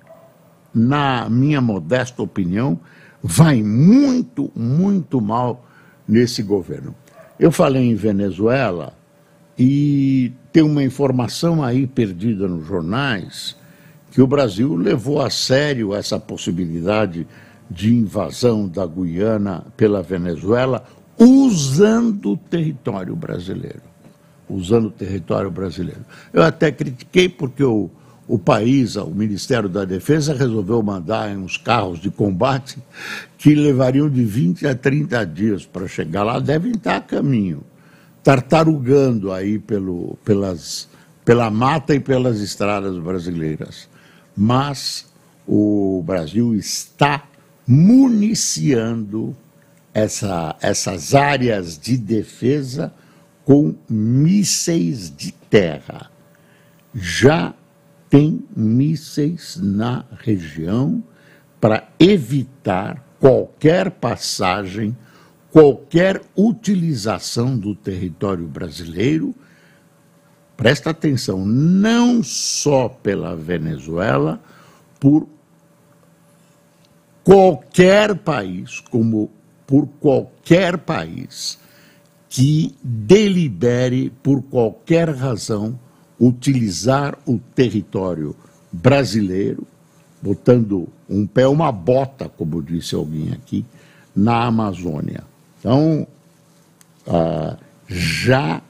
na 0.72 1.28
minha 1.28 1.60
modesta 1.60 2.22
opinião, 2.22 2.78
vai 3.22 3.62
muito, 3.62 4.50
muito 4.54 5.20
mal 5.20 5.66
nesse 6.06 6.42
governo. 6.42 6.94
Eu 7.38 7.50
falei 7.50 7.90
em 7.90 7.94
Venezuela 7.94 8.92
e 9.58 10.32
tem 10.52 10.62
uma 10.62 10.84
informação 10.84 11.62
aí 11.62 11.86
perdida 11.86 12.46
nos 12.46 12.66
jornais 12.66 13.56
que 14.10 14.22
o 14.22 14.26
Brasil 14.26 14.76
levou 14.76 15.20
a 15.20 15.28
sério 15.28 15.92
essa 15.92 16.20
possibilidade 16.20 17.26
de 17.68 17.92
invasão 17.92 18.68
da 18.68 18.86
Guiana 18.86 19.66
pela 19.76 20.02
Venezuela 20.02 20.84
usando 21.18 22.33
o 22.33 22.37
território 22.37 23.14
brasileiro. 23.14 23.83
Usando 24.49 24.87
o 24.87 24.90
território 24.90 25.50
brasileiro. 25.50 26.04
Eu 26.33 26.42
até 26.42 26.71
critiquei 26.71 27.28
porque 27.28 27.64
o, 27.64 27.90
o 28.26 28.38
país, 28.38 28.97
o 28.97 29.06
Ministério 29.06 29.68
da 29.68 29.85
Defesa, 29.85 30.35
resolveu 30.35 30.83
mandar 30.83 31.28
uns 31.37 31.56
carros 31.56 32.00
de 32.00 32.11
combate 32.11 32.78
que 33.38 33.54
levariam 33.54 34.09
de 34.09 34.25
20 34.25 34.66
a 34.66 34.75
30 34.75 35.25
dias 35.26 35.66
para 35.66 35.87
chegar 35.87 36.25
lá, 36.25 36.38
devem 36.38 36.73
estar 36.73 36.97
a 36.97 37.00
caminho, 37.00 37.62
tartarugando 38.23 39.33
aí 39.33 39.59
pelo, 39.59 40.18
pelas, 40.25 40.88
pela 41.25 41.50
mata 41.50 41.94
e 41.94 42.00
pelas 42.00 42.40
estradas 42.40 42.99
brasileiras. 42.99 43.88
Mas 44.37 45.06
o 45.47 46.02
Brasil 46.04 46.54
está 46.54 47.25
municiando 47.66 49.37
essa, 49.94 50.56
essas 50.60 51.14
áreas 51.14 51.78
de 51.78 51.96
defesa 51.96 52.92
com 53.44 53.74
mísseis 53.88 55.14
de 55.14 55.30
terra. 55.32 56.10
Já 56.92 57.54
tem 58.10 58.44
mísseis 58.54 59.56
na 59.62 60.04
região 60.18 61.02
para 61.60 61.88
evitar 61.98 63.02
qualquer 63.20 63.90
passagem, 63.90 64.96
qualquer 65.50 66.20
utilização 66.36 67.56
do 67.56 67.74
território 67.74 68.46
brasileiro. 68.46 69.34
Presta 70.56 70.90
atenção, 70.90 71.44
não 71.46 72.22
só 72.22 72.88
pela 72.88 73.34
Venezuela, 73.34 74.40
por 75.00 75.28
qualquer 77.24 78.14
país, 78.16 78.78
como 78.78 79.30
por 79.66 79.87
qualquer 80.00 80.78
país 80.78 81.59
que 82.28 82.75
delibere 82.83 84.11
por 84.23 84.42
qualquer 84.42 85.09
razão 85.11 85.78
utilizar 86.18 87.16
o 87.26 87.38
território 87.38 88.35
brasileiro, 88.73 89.66
botando 90.21 90.88
um 91.09 91.26
pé, 91.26 91.47
uma 91.47 91.71
bota, 91.71 92.28
como 92.28 92.62
disse 92.62 92.94
alguém 92.94 93.33
aqui, 93.33 93.64
na 94.14 94.47
Amazônia. 94.47 95.23
Então, 95.61 96.06
ah, 97.06 97.56
já 97.87 98.61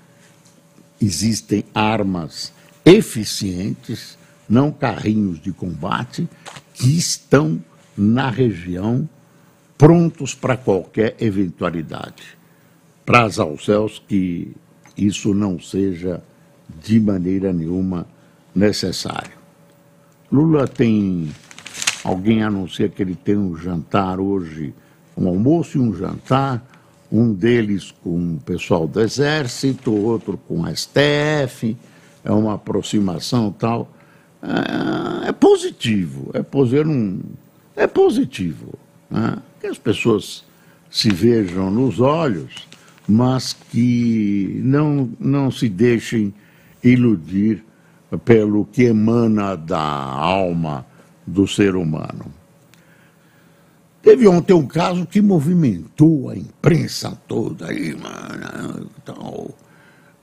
existem 1.00 1.64
armas 1.74 2.52
eficientes, 2.84 4.18
não 4.48 4.70
carrinhos 4.70 5.40
de 5.40 5.52
combate, 5.52 6.28
que 6.74 6.96
estão 6.96 7.62
na 7.96 8.28
região 8.28 9.08
prontos 9.76 10.34
para 10.34 10.56
qualquer 10.56 11.16
eventualidade. 11.20 12.38
Praza 13.04 13.42
aos 13.42 13.64
céus 13.64 14.02
que 14.06 14.52
isso 14.96 15.34
não 15.34 15.58
seja 15.58 16.22
de 16.82 16.98
maneira 17.00 17.52
nenhuma 17.52 18.06
necessário. 18.54 19.36
Lula 20.30 20.66
tem. 20.66 21.30
Alguém 22.02 22.42
anuncia 22.42 22.88
que 22.88 23.02
ele 23.02 23.14
tem 23.14 23.36
um 23.36 23.56
jantar 23.56 24.20
hoje, 24.20 24.74
um 25.16 25.26
almoço 25.26 25.78
e 25.78 25.80
um 25.80 25.94
jantar, 25.94 26.62
um 27.10 27.32
deles 27.32 27.90
com 28.02 28.34
o 28.34 28.40
pessoal 28.44 28.86
do 28.86 29.00
Exército, 29.00 29.94
outro 29.94 30.36
com 30.36 30.66
a 30.66 30.74
STF, 30.74 31.76
é 32.22 32.30
uma 32.30 32.54
aproximação 32.54 33.50
tal. 33.50 33.90
É, 34.42 35.28
é 35.28 35.32
positivo, 35.32 36.30
é, 36.34 36.42
um, 36.86 37.20
é 37.74 37.86
positivo. 37.86 38.74
Né? 39.10 39.36
Que 39.60 39.66
as 39.66 39.78
pessoas 39.78 40.44
se 40.90 41.10
vejam 41.10 41.70
nos 41.70 42.00
olhos, 42.00 42.68
mas 43.08 43.52
que 43.52 44.60
não, 44.62 45.10
não 45.18 45.50
se 45.50 45.68
deixem 45.68 46.32
iludir 46.82 47.64
pelo 48.24 48.64
que 48.64 48.84
emana 48.84 49.56
da 49.56 49.80
alma 49.80 50.86
do 51.26 51.46
ser 51.46 51.74
humano. 51.74 52.26
Teve 54.04 54.28
ontem 54.28 54.52
um 54.52 54.66
caso 54.66 55.06
que 55.06 55.22
movimentou 55.22 56.28
a 56.28 56.36
imprensa 56.36 57.18
toda 57.26 57.68
aí, 57.68 57.96
mano. 57.96 58.90
Então, 59.02 59.48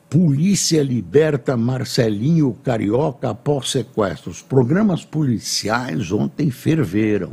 polícia 0.07 0.83
liberta 0.83 1.57
Marcelinho 1.57 2.55
Carioca 2.63 3.31
após 3.31 3.71
sequestro. 3.71 4.29
Os 4.29 4.41
programas 4.41 5.03
policiais 5.03 6.11
ontem 6.11 6.51
ferveram. 6.51 7.31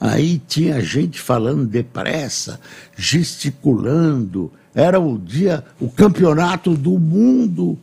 Aí 0.00 0.40
tinha 0.46 0.80
gente 0.80 1.20
falando 1.20 1.66
depressa, 1.66 2.60
gesticulando. 2.96 4.52
Era 4.74 5.00
o 5.00 5.18
dia, 5.18 5.64
o 5.80 5.90
campeonato 5.90 6.74
do 6.74 6.98
mundo 6.98 7.76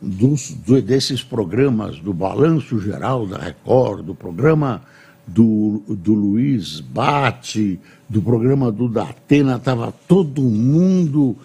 dos, 0.00 0.50
do, 0.50 0.80
desses 0.80 1.22
programas, 1.22 1.98
do 1.98 2.14
Balanço 2.14 2.80
Geral 2.80 3.26
da 3.26 3.38
Record, 3.38 4.04
do 4.04 4.14
programa 4.14 4.82
do, 5.26 5.82
do 5.88 6.14
Luiz 6.14 6.80
Bate, 6.80 7.78
do 8.08 8.22
programa 8.22 8.72
do 8.72 8.88
Datena, 8.88 9.56
estava 9.56 9.92
todo 10.06 10.40
mundo 10.40 11.36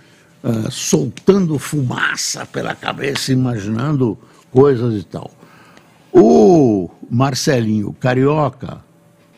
uh, 0.41 0.71
soltando 0.71 1.59
fumaça 1.59 2.45
pela 2.45 2.73
cabeça, 2.73 3.33
imaginando 3.33 4.17
coisas 4.51 5.01
e 5.01 5.03
tal. 5.03 5.29
O 6.13 6.89
Marcelinho 7.09 7.91
Carioca, 7.99 8.81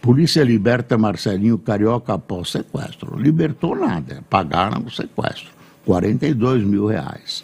polícia 0.05 0.43
liberta 0.43 0.99
Marcelinho 0.99 1.57
Carioca 1.57 2.13
após 2.13 2.51
sequestro. 2.51 3.19
Libertou 3.19 3.75
nada, 3.75 4.23
pagaram 4.29 4.83
o 4.85 4.91
sequestro, 4.91 5.49
42 5.83 6.63
mil 6.63 6.85
reais. 6.85 7.43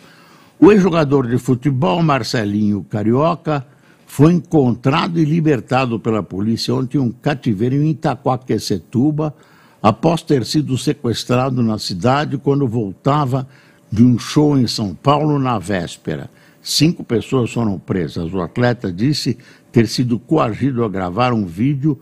O 0.60 0.71
ex-jogador 0.71 1.28
de 1.28 1.39
futebol 1.39 2.04
Marcelinho 2.04 2.86
Carioca 2.88 3.65
foi 4.06 4.34
encontrado 4.34 5.19
e 5.19 5.26
libertado 5.26 6.00
pela 6.00 6.21
polícia 6.21 6.76
ontem 6.76 7.00
em 7.00 7.02
um 7.02 7.12
cativeiro 7.12 7.78
em 7.78 7.89
Itaquaquecetuba, 7.89 9.34
após 9.82 10.21
ter 10.21 10.45
sido 10.45 10.78
sequestrado 10.78 11.63
na 11.63 11.80
cidade 11.80 12.38
quando 12.38 12.67
voltava 12.67 13.47
de 13.91 14.04
um 14.04 14.19
show 14.19 14.56
em 14.56 14.67
São 14.67 14.93
Paulo 14.93 15.39
na 15.39 15.58
véspera. 15.58 16.30
Cinco 16.62 17.04
pessoas 17.04 17.52
foram 17.52 17.80
presas. 17.80 18.32
O 18.32 18.39
atleta 18.39 18.91
disse 18.91 19.36
ter 19.71 19.88
sido 19.88 20.19
coagido 20.19 20.84
a 20.84 20.89
gravar 20.89 21.34
um 21.34 21.43
vídeo 21.43 22.00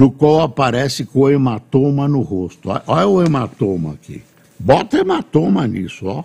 no 0.00 0.10
qual 0.10 0.40
aparece 0.40 1.04
com 1.04 1.28
hematoma 1.28 2.08
no 2.08 2.22
rosto. 2.22 2.70
Olha 2.86 3.06
o 3.06 3.22
hematoma 3.22 3.92
aqui. 3.92 4.22
Bota 4.58 4.96
hematoma 4.96 5.66
nisso, 5.66 6.06
ó. 6.06 6.24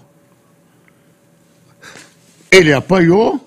Ele 2.50 2.72
apanhou, 2.72 3.46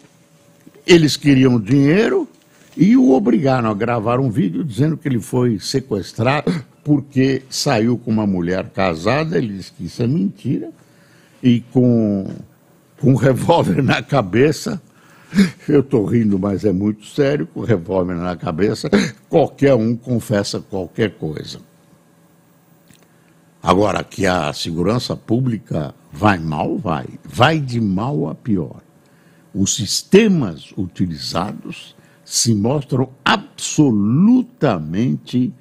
eles 0.87 1.17
queriam 1.17 1.59
dinheiro 1.59 2.29
e 2.77 2.95
o 2.95 3.13
obrigaram 3.13 3.71
a 3.71 3.75
gravar 3.75 4.21
um 4.21 4.29
vídeo 4.29 4.63
dizendo 4.63 4.99
que 4.99 5.09
ele 5.09 5.19
foi 5.19 5.59
sequestrado 5.59 6.63
porque 6.85 7.43
saiu 7.49 7.97
com 7.97 8.11
uma 8.11 8.27
mulher 8.27 8.69
casada, 8.69 9.39
ele 9.39 9.57
disse 9.57 9.73
que 9.73 9.87
isso 9.87 10.03
é 10.03 10.07
mentira, 10.07 10.69
e 11.43 11.63
com, 11.73 12.27
com 13.01 13.13
um 13.13 13.17
revólver 13.17 13.83
na 13.83 14.03
cabeça. 14.03 14.79
Eu 15.69 15.81
estou 15.81 16.05
rindo, 16.05 16.39
mas 16.39 16.65
é 16.65 16.73
muito 16.73 17.07
sério, 17.07 17.47
com 17.47 17.61
revólver 17.61 18.15
na 18.15 18.37
cabeça, 18.37 18.89
qualquer 19.29 19.75
um 19.75 19.97
confessa 19.97 20.61
qualquer 20.61 21.19
coisa. 21.19 21.61
Agora, 23.63 24.05
que 24.05 24.27
a 24.27 24.53
segurança 24.53 25.17
pública 25.17 25.95
vai 26.13 26.39
mal, 26.39 26.79
vai. 26.79 27.07
Vai 27.25 27.61
de 27.61 27.81
mal 27.81 28.29
a 28.29 28.35
pior 28.35 28.81
os 29.55 29.75
sistemas 29.75 30.73
utilizados 30.77 31.97
se 32.25 32.55
mostram 32.55 33.11
absolutamente 33.25 35.53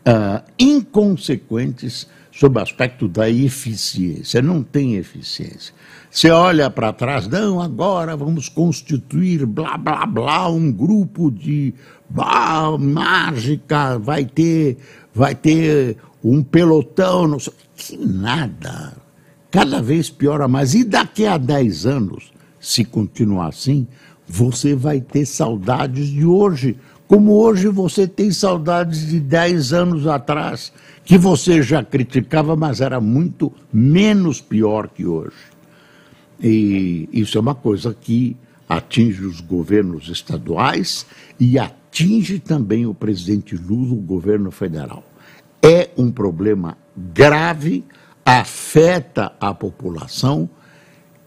uh, 0.00 0.42
inconsequentes 0.58 2.08
sob 2.38 2.56
o 2.56 2.62
aspecto 2.62 3.08
da 3.08 3.28
eficiência. 3.28 4.40
Não 4.40 4.62
tem 4.62 4.94
eficiência. 4.94 5.74
Você 6.08 6.30
olha 6.30 6.70
para 6.70 6.92
trás, 6.92 7.26
não, 7.26 7.60
agora 7.60 8.16
vamos 8.16 8.48
constituir 8.48 9.44
blá 9.44 9.76
blá 9.76 10.06
blá 10.06 10.48
um 10.48 10.70
grupo 10.70 11.32
de 11.32 11.74
blá, 12.08 12.78
mágica, 12.78 13.98
vai 13.98 14.24
ter, 14.24 14.78
vai 15.12 15.34
ter 15.34 15.96
um 16.22 16.40
pelotão, 16.40 17.26
não 17.26 17.40
sei, 17.40 17.52
que 17.76 17.96
nada. 17.96 18.96
Cada 19.50 19.82
vez 19.82 20.08
piora 20.08 20.46
mais. 20.46 20.74
E 20.74 20.84
daqui 20.84 21.26
a 21.26 21.38
10 21.38 21.86
anos, 21.86 22.32
se 22.60 22.84
continuar 22.84 23.48
assim, 23.48 23.86
você 24.28 24.76
vai 24.76 25.00
ter 25.00 25.26
saudades 25.26 26.06
de 26.06 26.24
hoje, 26.24 26.76
como 27.08 27.32
hoje 27.32 27.68
você 27.68 28.06
tem 28.06 28.30
saudades 28.30 29.08
de 29.08 29.18
10 29.18 29.72
anos 29.72 30.06
atrás, 30.06 30.70
que 31.06 31.16
você 31.16 31.62
já 31.62 31.82
criticava, 31.82 32.54
mas 32.54 32.82
era 32.82 33.00
muito 33.00 33.50
menos 33.72 34.42
pior 34.42 34.88
que 34.88 35.06
hoje. 35.06 35.48
E 36.38 37.08
isso 37.10 37.38
é 37.38 37.40
uma 37.40 37.54
coisa 37.54 37.96
que 37.98 38.36
atinge 38.68 39.24
os 39.24 39.40
governos 39.40 40.10
estaduais 40.10 41.06
e 41.40 41.58
atinge 41.58 42.38
também 42.38 42.84
o 42.84 42.92
presidente 42.92 43.56
Lula, 43.56 43.94
o 43.94 44.02
governo 44.02 44.50
federal. 44.50 45.02
É 45.62 45.88
um 45.96 46.12
problema 46.12 46.76
grave, 46.94 47.84
afeta 48.22 49.32
a 49.40 49.54
população, 49.54 50.48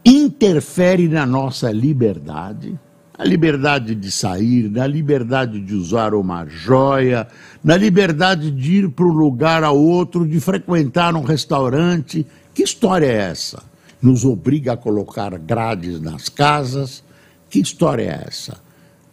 interfere 0.06 1.08
na 1.08 1.26
nossa 1.26 1.72
liberdade, 1.72 2.80
a 3.22 3.24
liberdade 3.24 3.94
de 3.94 4.12
sair, 4.12 4.68
na 4.68 4.88
liberdade 4.88 5.62
de 5.62 5.76
usar 5.76 6.16
uma 6.16 6.44
joia, 6.48 7.28
na 7.64 7.78
liberdade 7.78 8.50
de 8.50 8.78
ir 8.78 8.90
para 8.90 9.06
um 9.06 9.12
lugar 9.12 9.64
a 9.64 9.70
outro, 9.70 10.28
de 10.28 10.40
frequentar 10.40 11.16
um 11.16 11.22
restaurante. 11.22 12.26
Que 12.52 12.64
história 12.64 13.06
é 13.06 13.30
essa? 13.30 13.62
Nos 14.02 14.26
obriga 14.26 14.74
a 14.74 14.78
colocar 14.78 15.38
grades 15.38 16.02
nas 16.02 16.30
casas. 16.30 17.04
Que 17.48 17.60
história 17.60 18.06
é 18.06 18.26
essa? 18.28 18.58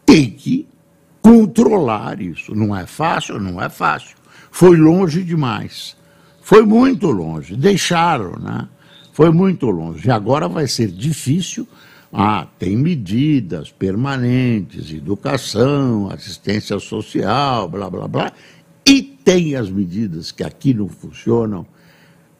Tem 0.07 0.31
que 0.31 0.67
controlar 1.21 2.19
isso. 2.19 2.55
Não 2.55 2.75
é 2.75 2.87
fácil? 2.87 3.39
Não 3.39 3.61
é 3.61 3.69
fácil. 3.69 4.17
Foi 4.51 4.75
longe 4.79 5.23
demais. 5.23 5.95
Foi 6.41 6.65
muito 6.65 7.11
longe. 7.11 7.55
Deixaram, 7.55 8.39
né? 8.39 8.67
Foi 9.13 9.31
muito 9.31 9.67
longe. 9.67 10.09
E 10.09 10.11
agora 10.11 10.49
vai 10.49 10.67
ser 10.67 10.89
difícil 10.89 11.69
ah, 12.13 12.47
tem 12.59 12.77
medidas 12.77 13.71
permanentes, 13.71 14.91
educação, 14.91 16.11
assistência 16.11 16.79
social, 16.79 17.69
blá, 17.69 17.91
blá, 17.91 18.09
blá. 18.09 18.33
E 18.87 19.03
tem 19.03 19.55
as 19.55 19.69
medidas 19.69 20.33
que 20.33 20.43
aqui 20.43 20.73
não 20.73 20.89
funcionam, 20.89 21.67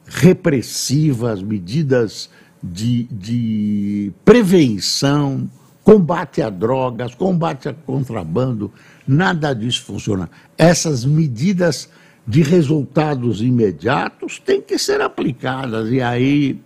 repressivas, 0.05 1.43
medidas 1.43 2.29
de, 2.63 3.03
de 3.11 4.11
prevenção, 4.25 5.47
combate 5.83 6.41
a 6.41 6.49
drogas, 6.49 7.13
combate 7.13 7.69
a 7.69 7.73
contrabando, 7.73 8.71
nada 9.07 9.53
disso 9.53 9.83
funciona. 9.83 10.29
Essas 10.57 11.05
medidas 11.05 11.89
de 12.25 12.41
resultados 12.41 13.41
imediatos 13.41 14.39
têm 14.39 14.61
que 14.61 14.79
ser 14.79 15.01
aplicadas, 15.01 15.91
e 15.91 16.01
aí 16.01 16.59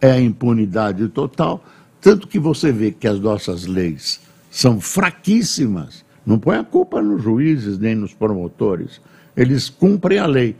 é 0.00 0.12
a 0.12 0.20
impunidade 0.20 1.08
total 1.08 1.62
tanto 2.06 2.28
que 2.28 2.38
você 2.38 2.70
vê 2.70 2.92
que 2.92 3.08
as 3.08 3.18
nossas 3.18 3.66
leis 3.66 4.20
são 4.48 4.80
fraquíssimas. 4.80 6.04
Não 6.24 6.38
põe 6.38 6.56
a 6.56 6.62
culpa 6.62 7.02
nos 7.02 7.20
juízes 7.20 7.80
nem 7.80 7.96
nos 7.96 8.14
promotores. 8.14 9.00
Eles 9.36 9.68
cumprem 9.68 10.20
a 10.20 10.26
lei. 10.26 10.54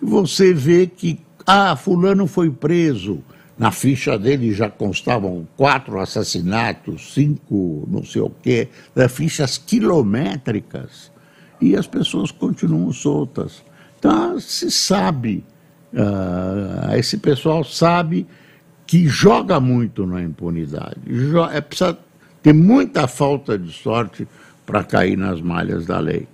Você 0.00 0.54
vê 0.54 0.86
que, 0.86 1.20
ah, 1.46 1.76
Fulano 1.76 2.26
foi 2.26 2.50
preso. 2.50 3.22
Na 3.58 3.70
ficha 3.70 4.18
dele 4.18 4.54
já 4.54 4.70
constavam 4.70 5.46
quatro 5.54 6.00
assassinatos, 6.00 7.12
cinco 7.12 7.86
não 7.90 8.02
sei 8.02 8.22
o 8.22 8.30
quê, 8.30 8.68
né, 8.94 9.06
fichas 9.06 9.58
quilométricas. 9.58 11.12
E 11.60 11.76
as 11.76 11.86
pessoas 11.86 12.30
continuam 12.30 12.90
soltas. 12.90 13.62
Então, 13.98 14.40
se 14.40 14.70
sabe, 14.70 15.44
uh, 15.92 16.96
esse 16.96 17.18
pessoal 17.18 17.62
sabe 17.64 18.26
que 18.86 19.08
joga 19.08 19.58
muito 19.58 20.06
na 20.06 20.22
impunidade. 20.22 20.96
É 21.52 21.60
precisa 21.60 21.98
ter 22.42 22.52
muita 22.52 23.08
falta 23.08 23.58
de 23.58 23.72
sorte 23.72 24.26
para 24.64 24.84
cair 24.84 25.16
nas 25.16 25.40
malhas 25.40 25.86
da 25.86 25.98
lei. 25.98 26.28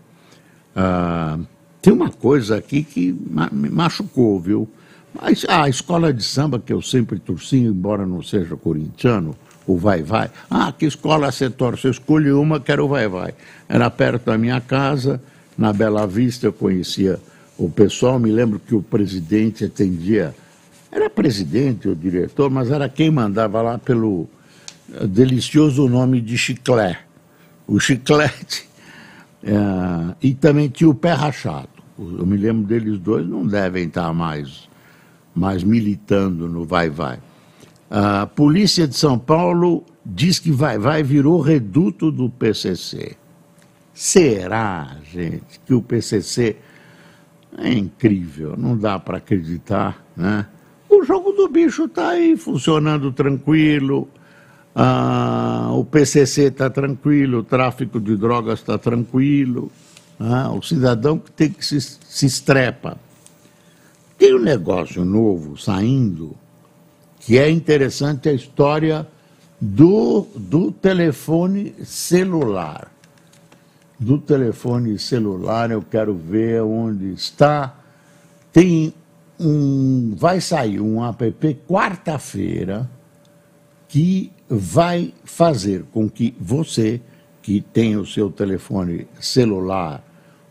Ah, 0.77 1.38
tem 1.81 1.93
uma 1.93 2.11
coisa 2.11 2.57
aqui 2.57 2.83
que 2.83 3.17
me 3.51 3.71
machucou, 3.71 4.38
viu? 4.38 4.69
Mas 5.15 5.45
a 5.49 5.69
escola 5.69 6.12
de 6.12 6.23
samba 6.23 6.59
que 6.59 6.73
eu 6.73 6.81
sempre 6.81 7.19
torci, 7.19 7.57
embora 7.57 8.07
não 8.07 8.23
seja 8.23 8.57
corintiano, 8.57 9.37
o 9.67 9.77
Vai 9.77 10.03
Vai. 10.03 10.31
Ah, 10.51 10.73
que 10.73 10.87
escola 10.87 11.31
você 11.31 11.51
torce? 11.51 11.87
Eu 11.87 11.91
escolhi 11.91 12.33
uma 12.33 12.59
que 12.61 12.73
era 12.73 12.83
o 12.83 12.88
Vai 12.88 13.09
Vai. 13.09 13.35
Era 13.69 13.91
perto 13.91 14.27
da 14.27 14.38
minha 14.38 14.61
casa, 14.61 15.21
na 15.57 15.73
Bela 15.73 16.07
Vista, 16.07 16.47
eu 16.47 16.53
conhecia 16.53 17.21
o 17.59 17.69
pessoal. 17.69 18.19
Me 18.19 18.31
lembro 18.31 18.59
que 18.59 18.75
o 18.75 18.83
presidente 18.83 19.65
atendia 19.65 20.35
era 20.92 21.09
presidente 21.09 21.88
ou 21.88 21.94
diretor, 21.94 22.50
mas 22.50 22.70
era 22.70 22.87
quem 22.87 23.11
mandava 23.11 23.62
lá 23.62 23.78
pelo 23.78 24.28
eh, 24.92 25.07
delicioso 25.07 25.88
nome 25.88 26.20
de 26.20 26.37
chiclete. 26.37 27.00
O 27.66 27.81
chiclete. 27.81 28.68
É, 29.42 29.55
e 30.22 30.35
também 30.35 30.68
tinha 30.68 30.90
o 30.90 30.94
pé 30.94 31.14
rachado. 31.14 31.70
Eu 31.98 32.26
me 32.26 32.37
lembro 32.37 32.66
deles 32.66 32.98
dois, 32.98 33.26
não 33.26 33.46
devem 33.46 33.87
estar 33.87 34.12
mais, 34.12 34.68
mais 35.35 35.64
militando 35.64 36.46
no 36.46 36.66
vai-vai. 36.66 37.18
A 37.90 38.26
polícia 38.26 38.87
de 38.87 38.94
São 38.94 39.18
Paulo 39.18 39.85
diz 40.05 40.38
que 40.38 40.50
vai-vai 40.50 41.02
virou 41.02 41.40
reduto 41.40 42.11
do 42.11 42.28
PCC. 42.28 43.16
Será, 43.94 44.96
gente, 45.11 45.61
que 45.64 45.72
o 45.72 45.83
PCC 45.83 46.57
é 47.59 47.72
incrível, 47.72 48.57
não 48.57 48.76
dá 48.76 48.98
para 48.98 49.18
acreditar, 49.18 50.02
né? 50.16 50.46
O 50.92 51.02
jogo 51.05 51.33
do 51.33 51.48
bicho 51.48 51.87
está 51.87 52.11
aí 52.11 52.37
funcionando 52.37 53.11
tranquilo, 53.12 54.07
ah, 54.74 55.70
o 55.72 55.87
PCC 55.87 56.48
está 56.48 56.68
tranquilo, 56.68 57.38
o 57.38 57.42
tráfico 57.42 57.98
de 57.98 58.14
drogas 58.14 58.59
está 58.59 58.76
tranquilo, 58.76 59.72
ah, 60.20 60.52
o 60.52 60.61
cidadão 60.61 61.18
que 61.18 61.31
tem 61.31 61.48
que 61.48 61.64
se, 61.64 61.81
se 61.81 62.26
estrepa. 62.26 62.98
Tem 64.18 64.35
um 64.35 64.38
negócio 64.38 65.02
novo 65.02 65.57
saindo 65.57 66.37
que 67.20 67.38
é 67.38 67.48
interessante 67.48 68.28
a 68.28 68.33
história 68.35 69.09
do, 69.59 70.26
do 70.37 70.70
telefone 70.70 71.74
celular. 71.85 72.92
Do 73.98 74.18
telefone 74.18 74.98
celular, 74.98 75.70
eu 75.70 75.81
quero 75.81 76.14
ver 76.14 76.61
onde 76.61 77.14
está. 77.14 77.78
Tem 78.52 78.92
um, 79.42 80.14
vai 80.16 80.40
sair 80.40 80.81
um 80.81 81.05
app 81.05 81.55
quarta-feira 81.68 82.88
que 83.88 84.31
vai 84.48 85.12
fazer 85.24 85.85
com 85.92 86.09
que 86.09 86.35
você, 86.40 87.00
que 87.42 87.61
tem 87.61 87.96
o 87.96 88.07
seu 88.07 88.31
telefone 88.31 89.07
celular 89.20 90.02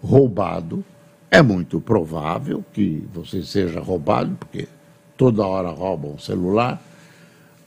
roubado, 0.03 0.83
é 1.29 1.41
muito 1.41 1.79
provável 1.79 2.63
que 2.73 3.03
você 3.13 3.41
seja 3.41 3.79
roubado, 3.79 4.35
porque 4.37 4.67
toda 5.15 5.45
hora 5.45 5.69
roubam 5.69 6.13
um 6.13 6.19
celular. 6.19 6.81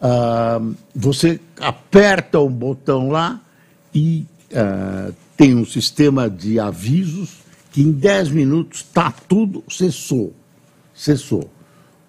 Uh, 0.00 0.76
você 0.94 1.40
aperta 1.58 2.38
um 2.40 2.52
botão 2.52 3.08
lá 3.08 3.40
e 3.94 4.26
uh, 4.52 5.14
tem 5.37 5.54
um 5.54 5.64
sistema 5.64 6.28
de 6.28 6.60
avisos 6.60 7.38
que 7.72 7.80
em 7.80 7.90
10 7.90 8.30
minutos 8.30 8.80
está 8.80 9.10
tudo, 9.10 9.64
cessou 9.68 10.34
cessou. 10.94 11.50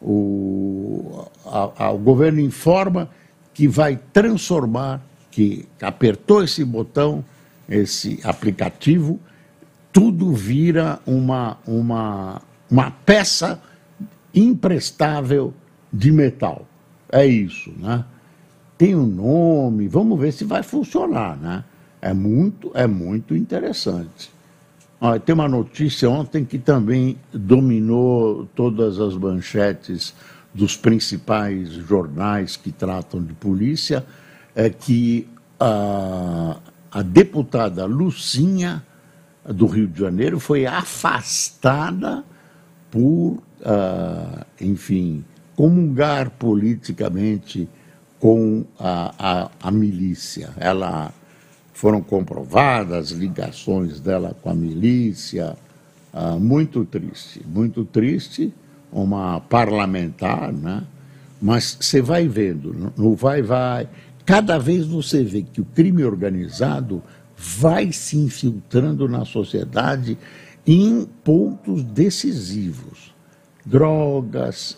O, 0.02 1.26
a, 1.46 1.86
a, 1.86 1.92
o 1.92 1.98
governo 1.98 2.40
informa 2.40 3.10
que 3.54 3.68
vai 3.68 4.00
transformar, 4.14 5.02
que 5.32 5.68
apertou 5.82 6.44
esse 6.44 6.64
botão, 6.64 7.24
esse 7.68 8.20
aplicativo, 8.24 9.20
tudo 9.92 10.32
vira 10.34 11.00
uma, 11.06 11.58
uma, 11.66 12.42
uma 12.70 12.92
peça 12.92 13.62
imprestável 14.34 15.54
de 15.92 16.12
metal. 16.12 16.68
É 17.10 17.26
isso, 17.26 17.72
né? 17.78 18.04
Tem 18.78 18.94
um 18.94 19.08
nome, 19.08 19.88
vamos 19.88 20.20
ver 20.20 20.34
se 20.34 20.44
vai 20.44 20.62
funcionar, 20.62 21.38
né? 21.38 21.64
É 22.02 22.14
muito, 22.14 22.72
é 22.74 22.86
muito 22.86 23.36
interessante. 23.36 24.35
Ah, 25.00 25.20
tem 25.20 25.36
uma 25.36 25.48
notícia 25.48 26.10
ontem 26.10 26.46
que 26.46 26.58
também 26.58 27.18
dominou 27.34 28.46
todas 28.56 29.00
as 29.00 29.16
manchetes 29.16 30.14
dos 30.54 30.78
principais 30.78 31.70
jornais 31.74 32.56
que 32.56 32.72
tratam 32.72 33.22
de 33.22 33.34
polícia, 33.34 34.06
é 34.56 34.70
que 34.70 35.28
a, 35.60 36.58
a 36.90 37.02
deputada 37.02 37.86
Lucinha, 37.86 38.84
do 39.44 39.68
Rio 39.68 39.88
de 39.88 40.00
Janeiro, 40.00 40.40
foi 40.40 40.66
afastada 40.66 42.24
por, 42.90 43.02
uh, 43.02 44.46
enfim, 44.62 45.26
comungar 45.56 46.32
politicamente 46.32 47.68
com 48.18 48.66
a, 48.80 49.14
a, 49.20 49.52
a 49.68 49.72
milícia. 49.72 50.52
Ela 50.58 51.12
foram 51.76 52.02
comprovadas 52.02 53.12
ligações 53.12 54.00
dela 54.00 54.34
com 54.42 54.50
a 54.50 54.56
milícia. 54.56 55.58
Ah, 56.12 56.38
muito 56.38 56.86
triste, 56.86 57.42
muito 57.46 57.84
triste, 57.84 58.54
uma 58.90 59.42
parlamentar, 59.42 60.54
né? 60.54 60.84
Mas 61.42 61.78
você 61.78 62.02
vai 62.02 62.30
vendo, 62.30 62.94
no 62.96 63.14
vai, 63.14 63.42
vai, 63.42 63.90
cada 64.26 64.58
vez 64.58 64.88
você 64.88 65.22
vê 65.22 65.42
que 65.42 65.60
o 65.60 65.66
crime 65.66 66.06
organizado 66.06 67.04
vai 67.38 67.92
se 67.92 68.18
infiltrando 68.18 69.10
na 69.10 69.26
sociedade 69.26 70.18
em 70.66 71.06
pontos 71.26 71.84
decisivos. 71.84 73.14
Drogas, 73.66 74.78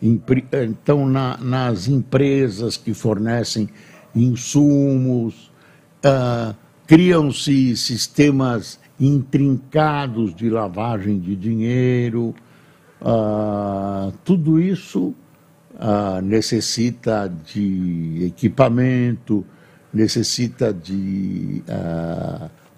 então 0.00 1.06
na, 1.06 1.36
nas 1.36 1.88
empresas 1.88 2.78
que 2.78 2.94
fornecem 2.94 3.68
insumos, 4.14 5.50
uh, 6.04 6.54
criam-se 6.86 7.76
sistemas 7.76 8.78
intrincados 8.98 10.34
de 10.34 10.48
lavagem 10.48 11.18
de 11.18 11.36
dinheiro. 11.36 12.34
Uh, 13.00 14.12
tudo 14.24 14.60
isso 14.60 15.14
uh, 15.74 16.20
necessita 16.22 17.32
de 17.44 18.26
equipamento, 18.26 19.44
necessita 19.92 20.72
de 20.72 21.62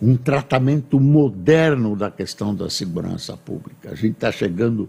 um 0.01 0.17
tratamento 0.17 1.01
moderno 1.01 1.97
da 1.97 2.11
questão 2.11 2.55
da 2.55 2.71
segurança 2.71 3.37
pública. 3.37 3.91
A 3.91 3.95
gente 3.95 4.15
está 4.15 4.31
chegando 4.31 4.89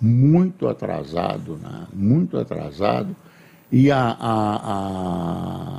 muito 0.00 0.68
atrasado, 0.68 1.58
né? 1.62 1.86
muito 1.92 2.38
atrasado, 2.38 3.14
e 3.72 3.90
a, 3.90 4.16
a, 4.18 4.56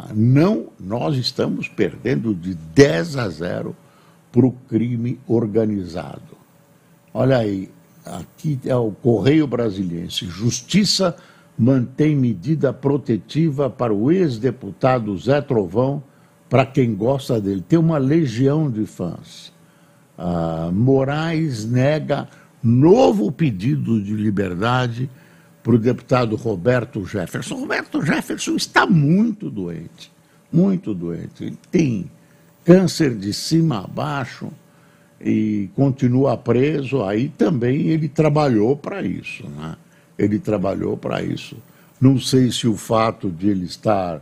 a, 0.08 0.14
não, 0.14 0.68
nós 0.80 1.18
estamos 1.18 1.68
perdendo 1.68 2.34
de 2.34 2.54
10 2.54 3.18
a 3.18 3.30
0 3.30 3.76
para 4.32 4.46
o 4.46 4.54
crime 4.70 5.20
organizado. 5.28 6.38
Olha 7.14 7.38
aí, 7.38 7.70
aqui 8.06 8.58
é 8.66 8.76
o 8.76 8.92
Correio 8.92 9.46
Brasiliense. 9.46 10.26
Justiça 10.26 11.16
mantém 11.58 12.16
medida 12.16 12.72
protetiva 12.72 13.70
para 13.70 13.94
o 13.94 14.10
ex-deputado 14.10 15.16
Zé 15.18 15.42
Trovão, 15.42 16.02
para 16.50 16.66
quem 16.66 16.96
gosta 16.96 17.42
dele. 17.42 17.64
Tem 17.68 17.78
uma 17.78 17.98
legião 17.98 18.72
de 18.72 18.86
fãs. 18.86 19.52
Ah, 20.18 20.70
Moraes 20.72 21.66
nega 21.66 22.28
novo 22.64 23.32
pedido 23.32 24.02
de 24.02 24.14
liberdade 24.14 25.10
para 25.64 25.74
o 25.74 25.78
deputado 25.78 26.36
Roberto 26.36 27.06
Jefferson. 27.06 27.56
Roberto 27.56 28.02
Jefferson 28.02 28.56
está 28.56 28.86
muito 28.86 29.50
doente, 29.50 30.12
muito 30.52 30.94
doente. 30.94 31.44
Ele 31.44 31.58
tem 31.70 32.12
câncer 32.66 33.16
de 33.16 33.34
cima 33.34 33.84
a 33.84 33.88
baixo 33.88 34.52
e 35.20 35.70
continua 35.76 36.38
preso. 36.38 37.04
Aí 37.04 37.30
também 37.30 37.88
ele 37.88 38.08
trabalhou 38.08 38.76
para 38.76 39.02
isso, 39.02 39.48
né? 39.50 39.76
Ele 40.18 40.40
trabalhou 40.40 40.98
para 40.98 41.22
isso. 41.22 41.58
Não 42.00 42.20
sei 42.20 42.52
se 42.52 42.68
o 42.68 42.76
fato 42.76 43.30
de 43.30 43.50
ele 43.50 43.66
estar 43.66 44.22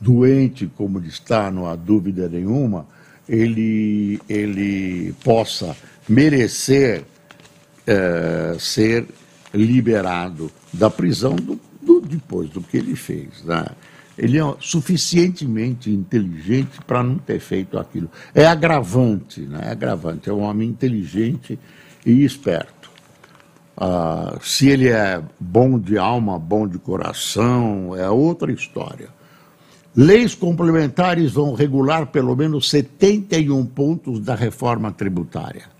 doente 0.00 0.70
como 0.76 0.98
ele 0.98 1.08
está, 1.08 1.50
não 1.50 1.66
há 1.66 1.76
dúvida 1.76 2.28
nenhuma, 2.28 2.86
ele, 3.28 4.20
ele 4.28 5.12
possa 5.22 5.76
merecer 6.08 7.04
é, 7.86 8.56
ser 8.58 9.06
liberado 9.52 10.50
da 10.72 10.90
prisão 10.90 11.34
do, 11.36 11.58
do, 11.80 12.00
depois 12.00 12.50
do 12.50 12.60
que 12.60 12.76
ele 12.76 12.94
fez. 12.96 13.42
Né? 13.44 13.64
Ele 14.16 14.38
é 14.38 14.54
suficientemente 14.60 15.90
inteligente 15.90 16.80
para 16.86 17.02
não 17.02 17.18
ter 17.18 17.40
feito 17.40 17.78
aquilo. 17.78 18.10
É 18.34 18.46
agravante, 18.46 19.40
né? 19.42 19.60
é 19.64 19.70
agravante. 19.70 20.28
É 20.28 20.32
um 20.32 20.42
homem 20.42 20.68
inteligente 20.68 21.58
e 22.04 22.24
esperto. 22.24 22.90
Ah, 23.76 24.36
se 24.42 24.68
ele 24.68 24.88
é 24.88 25.22
bom 25.38 25.78
de 25.78 25.96
alma, 25.96 26.36
bom 26.36 26.66
de 26.66 26.78
coração, 26.78 27.94
é 27.96 28.10
outra 28.10 28.50
história. 28.50 29.08
Leis 29.94 30.34
complementares 30.34 31.32
vão 31.32 31.54
regular 31.54 32.06
pelo 32.06 32.34
menos 32.36 32.68
71 32.70 33.64
pontos 33.66 34.20
da 34.20 34.34
reforma 34.34 34.90
tributária. 34.90 35.77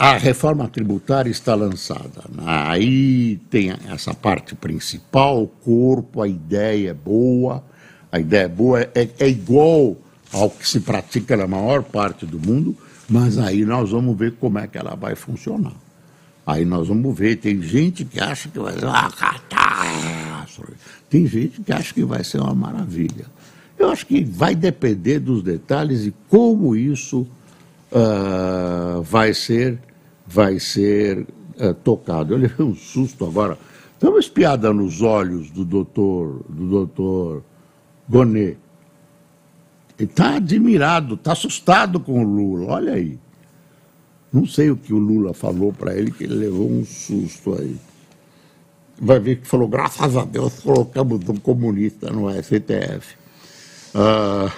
A, 0.00 0.16
reforma 0.16 0.66
tributária 0.66 1.30
está 1.30 1.54
lançada. 1.54 2.24
Aí 2.46 3.36
tem 3.50 3.70
essa 3.92 4.14
parte 4.14 4.54
principal, 4.54 5.42
o 5.42 5.46
corpo, 5.46 6.22
a 6.22 6.26
ideia 6.26 6.90
é 6.90 6.94
boa. 6.94 7.62
A 8.10 8.18
ideia 8.18 8.44
é 8.44 8.48
boa, 8.48 8.80
é, 8.80 9.08
é 9.18 9.28
igual 9.28 9.96
ao 10.32 10.48
que 10.48 10.66
se 10.66 10.80
pratica 10.80 11.36
na 11.36 11.46
maior 11.46 11.82
parte 11.82 12.24
do 12.24 12.38
mundo, 12.38 12.74
mas 13.08 13.36
aí 13.36 13.62
nós 13.64 13.90
vamos 13.90 14.16
ver 14.16 14.36
como 14.40 14.58
é 14.58 14.66
que 14.66 14.78
ela 14.78 14.96
vai 14.96 15.14
funcionar. 15.14 15.74
Aí 16.46 16.64
nós 16.64 16.88
vamos 16.88 17.16
ver, 17.16 17.36
tem 17.36 17.60
gente 17.60 18.04
que 18.04 18.18
acha 18.18 18.48
que 18.48 18.58
vai 18.58 18.72
ser 18.72 18.86
uma 18.86 19.10
catástrofe, 19.10 20.72
tem 21.10 21.26
gente 21.26 21.60
que 21.60 21.72
acha 21.72 21.92
que 21.92 22.04
vai 22.04 22.24
ser 22.24 22.40
uma 22.40 22.54
maravilha. 22.54 23.26
Eu 23.78 23.90
acho 23.90 24.06
que 24.06 24.24
vai 24.24 24.54
depender 24.54 25.18
dos 25.18 25.42
detalhes 25.42 26.06
e 26.06 26.14
como 26.28 26.74
isso 26.74 27.26
uh, 27.92 29.02
vai 29.02 29.34
ser, 29.34 29.78
vai 30.30 30.60
ser 30.60 31.26
uh, 31.58 31.74
tocado. 31.82 32.32
Eu 32.32 32.38
levei 32.38 32.64
um 32.64 32.74
susto 32.74 33.24
agora. 33.24 33.58
Dá 34.00 34.08
uma 34.08 34.20
espiada 34.20 34.72
nos 34.72 35.02
olhos 35.02 35.50
do 35.50 35.64
doutor, 35.64 36.42
do 36.48 36.66
doutor 36.66 37.42
Gonet. 38.08 38.56
Ele 39.98 40.08
está 40.08 40.36
admirado, 40.36 41.14
está 41.14 41.32
assustado 41.32 42.00
com 42.00 42.24
o 42.24 42.26
Lula, 42.26 42.72
olha 42.72 42.94
aí. 42.94 43.18
Não 44.32 44.46
sei 44.46 44.70
o 44.70 44.76
que 44.76 44.94
o 44.94 44.98
Lula 44.98 45.34
falou 45.34 45.72
para 45.72 45.94
ele, 45.94 46.10
que 46.10 46.24
ele 46.24 46.34
levou 46.34 46.70
um 46.70 46.84
susto 46.84 47.54
aí. 47.58 47.76
Vai 48.98 49.18
ver 49.18 49.40
que 49.40 49.46
falou, 49.46 49.68
graças 49.68 50.16
a 50.16 50.24
Deus 50.24 50.60
colocamos 50.60 51.28
um 51.28 51.36
comunista 51.36 52.10
no 52.10 52.30
STF. 52.30 53.16
Ah, 53.94 54.50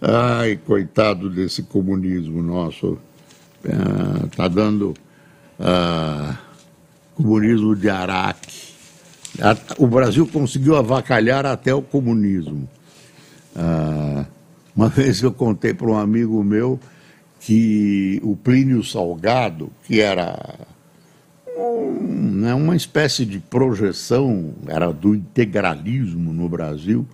ai, 0.02 0.60
coitado 0.64 1.30
desse 1.30 1.62
comunismo 1.62 2.42
nosso. 2.42 2.98
Está 3.64 4.44
ah, 4.44 4.48
dando 4.48 4.94
ah, 5.58 6.36
comunismo 7.14 7.74
de 7.74 7.88
Araque. 7.88 8.68
O 9.76 9.86
Brasil 9.86 10.26
conseguiu 10.26 10.76
avacalhar 10.76 11.44
até 11.44 11.74
o 11.74 11.82
comunismo. 11.82 12.68
Ah, 13.54 14.24
uma 14.74 14.88
vez 14.90 15.22
eu 15.22 15.32
contei 15.32 15.74
para 15.74 15.88
um 15.88 15.98
amigo 15.98 16.42
meu 16.44 16.78
que 17.40 18.20
o 18.22 18.36
Plínio 18.36 18.82
Salgado, 18.84 19.70
que 19.84 20.00
era 20.00 20.58
um, 21.56 22.32
né, 22.32 22.54
uma 22.54 22.76
espécie 22.76 23.24
de 23.24 23.38
projeção, 23.38 24.54
era 24.66 24.92
do 24.92 25.14
integralismo 25.14 26.32
no 26.32 26.48
Brasil, 26.48 27.06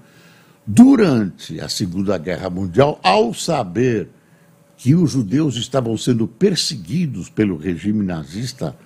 durante 0.66 1.60
a 1.60 1.68
Segunda 1.68 2.16
Guerra 2.16 2.48
Mundial, 2.48 2.98
ao 3.02 3.34
saber 3.34 4.08
que 4.84 4.94
os 4.94 5.12
judeus 5.12 5.56
estavam 5.56 5.96
sendo 5.96 6.28
perseguidos 6.28 7.30
pelo 7.30 7.56
regime 7.56 8.04
nazista, 8.04 8.76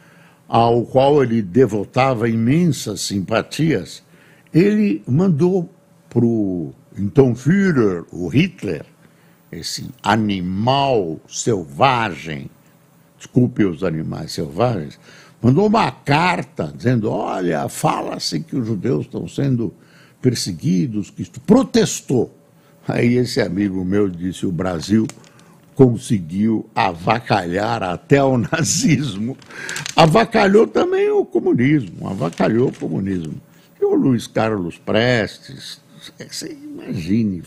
ao 0.47 0.85
qual 0.85 1.25
ele 1.25 1.43
devotava 1.43 2.29
imensas 2.29 3.01
simpatias, 3.01 4.05
ele 4.55 5.03
mandou 5.09 5.69
para 6.09 6.25
o 6.25 6.73
então 6.97 7.35
Führer, 7.35 8.05
o 8.13 8.29
Hitler, 8.29 8.87
esse 9.51 9.91
animal 10.01 11.19
selvagem, 11.27 12.49
desculpe 13.17 13.65
os 13.65 13.83
animais 13.83 14.31
selvagens, 14.31 15.01
mandou 15.43 15.67
uma 15.67 15.91
carta 15.91 16.73
dizendo: 16.77 17.11
olha, 17.11 17.69
fala-se 17.69 18.39
que 18.39 18.55
os 18.55 18.65
judeus 18.65 19.07
estão 19.07 19.27
sendo 19.27 19.75
perseguidos, 20.23 21.11
que 21.11 21.23
isto 21.23 21.41
protestou. 21.41 22.33
Aí 22.87 23.17
esse 23.17 23.41
amigo 23.41 23.85
meu 23.85 24.09
disse: 24.09 24.47
o 24.47 24.53
Brasil 24.53 25.05
conseguiu 25.79 26.69
avacalhar 26.75 27.85
até 27.85 28.21
o 28.21 28.37
nazismo, 28.51 29.37
avacalhou 29.95 30.67
também 30.67 31.09
o 31.09 31.25
comunismo, 31.25 32.09
avacalhou 32.09 32.71
o 32.71 32.73
comunismo. 32.73 33.41
E 33.81 33.85
o 33.85 33.95
Luiz 33.95 34.27
Carlos 34.27 34.77
Prestes, 34.77 35.81
você 36.19 36.51
imagine, 36.51 37.45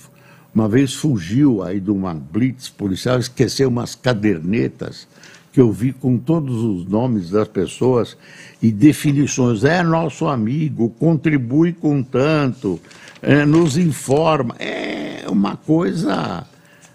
uma 0.55 0.69
vez 0.69 0.93
fugiu 0.93 1.61
aí 1.61 1.81
de 1.81 1.91
uma 1.91 2.13
blitz 2.13 2.69
policial, 2.69 3.19
esqueceu 3.19 3.67
umas 3.67 3.95
cadernetas 3.95 5.09
que 5.51 5.59
eu 5.59 5.69
vi 5.69 5.91
com 5.91 6.17
todos 6.17 6.55
os 6.55 6.85
nomes 6.85 7.31
das 7.31 7.49
pessoas 7.49 8.15
e 8.61 8.71
definições. 8.71 9.65
É 9.65 9.83
nosso 9.83 10.25
amigo, 10.25 10.89
contribui 10.91 11.73
com 11.73 12.01
tanto, 12.01 12.79
é, 13.21 13.45
nos 13.45 13.75
informa. 13.75 14.55
É 14.57 15.25
uma 15.27 15.57
coisa. 15.57 16.47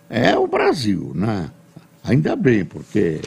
É 0.09 0.37
o 0.37 0.47
Brasil, 0.47 1.13
né? 1.15 1.51
Ainda 2.05 2.37
bem, 2.37 2.65
porque, 2.65 3.21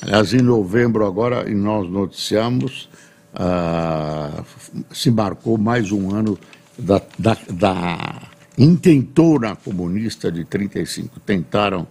aliás, 0.00 0.32
em 0.32 0.40
novembro 0.40 1.06
agora, 1.06 1.44
nós 1.50 1.90
noticiamos, 1.90 2.88
ah, 3.34 4.42
se 4.90 5.10
marcou 5.10 5.58
mais 5.58 5.92
um 5.92 6.14
ano 6.14 6.38
da, 6.78 7.02
da, 7.18 7.36
da 7.50 8.22
intentona 8.56 9.54
comunista 9.54 10.32
de 10.32 10.44
35 10.44 11.20
tentaram 11.20 11.86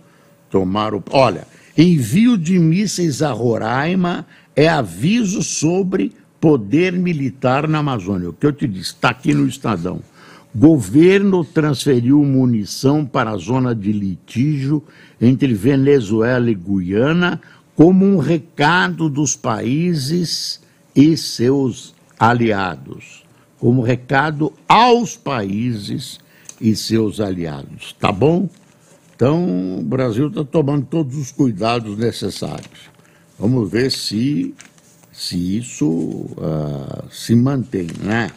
tomar 0.50 0.94
o. 0.94 1.04
Olha, 1.12 1.48
envio 1.78 2.38
de 2.38 2.58
mísseis 2.58 3.22
a 3.22 3.32
Roraima 3.32 4.26
é 4.56 4.68
aviso 4.68 5.44
sobre 5.44 6.14
poder 6.42 6.94
militar 6.94 7.68
na 7.68 7.80
Amazônia. 7.80 8.30
O 8.30 8.34
que 8.34 8.46
eu 8.46 8.54
te 8.54 8.68
disse, 8.68 8.94
está 8.94 9.10
aqui 9.10 9.34
no 9.34 9.48
Estadão. 9.48 10.02
Governo 10.60 11.46
transferiu 11.46 12.24
munição 12.24 13.06
para 13.06 13.30
a 13.30 13.38
zona 13.38 13.76
de 13.76 13.92
litígio 13.92 14.84
entre 15.22 15.54
Venezuela 15.54 16.50
e 16.50 16.56
Guiana 16.56 17.40
como 17.76 18.04
um 18.04 18.18
recado 18.18 19.08
dos 19.08 19.36
países 19.36 20.60
e 20.96 21.16
seus 21.16 21.94
aliados. 22.18 23.24
Como 23.60 23.84
recado 23.84 24.52
aos 24.68 25.16
países 25.16 26.20
e 26.60 26.76
seus 26.76 27.20
aliados. 27.20 27.96
Tá 28.00 28.12
bom? 28.12 28.50
Então, 29.16 29.78
o 29.78 29.84
Brasil 29.84 30.28
está 30.28 30.44
tomando 30.44 30.88
todos 30.88 31.16
os 31.18 31.32
cuidados 31.32 31.96
necessários. 32.00 32.90
Vamos 33.38 33.70
ver 33.70 33.92
se, 33.92 34.56
se 35.12 35.60
isso 35.60 35.86
uh, 35.88 37.08
se 37.12 37.36
mantém, 37.36 37.90
né? 38.02 38.32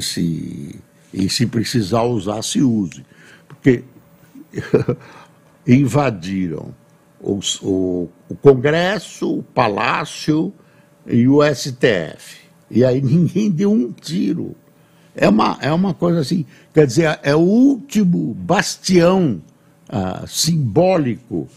Se, 0.00 0.74
e 1.12 1.28
se 1.28 1.46
precisar 1.46 2.02
usar, 2.02 2.42
se 2.42 2.62
use. 2.62 3.04
Porque 3.48 3.84
invadiram 5.66 6.74
os, 7.20 7.60
o, 7.62 8.08
o 8.28 8.34
Congresso, 8.36 9.38
o 9.38 9.42
Palácio 9.42 10.52
e 11.06 11.28
o 11.28 11.40
STF. 11.42 12.40
E 12.70 12.84
aí 12.84 13.00
ninguém 13.02 13.50
deu 13.50 13.72
um 13.72 13.92
tiro. 13.92 14.54
É 15.14 15.28
uma, 15.28 15.58
é 15.60 15.72
uma 15.72 15.92
coisa 15.92 16.20
assim, 16.20 16.46
quer 16.72 16.86
dizer, 16.86 17.18
é 17.22 17.34
o 17.34 17.40
último 17.40 18.32
bastião 18.34 19.42
ah, 19.88 20.24
simbólico 20.26 21.48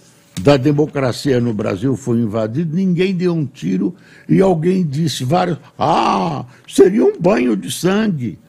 da 0.42 0.58
democracia 0.58 1.39
no 1.39 1.54
Brasil 1.54 1.96
foi 1.96 2.18
invadido, 2.18 2.76
ninguém 2.76 3.16
deu 3.16 3.34
um 3.34 3.46
tiro 3.46 3.96
e 4.28 4.42
alguém 4.42 4.84
disse 4.84 5.24
vários, 5.24 5.60
ah, 5.78 6.46
seria 6.68 7.06
um 7.06 7.20
banho 7.20 7.56
de 7.56 7.72
sangue. 7.72 8.39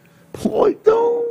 Pô, 0.42 0.68
então 0.68 1.24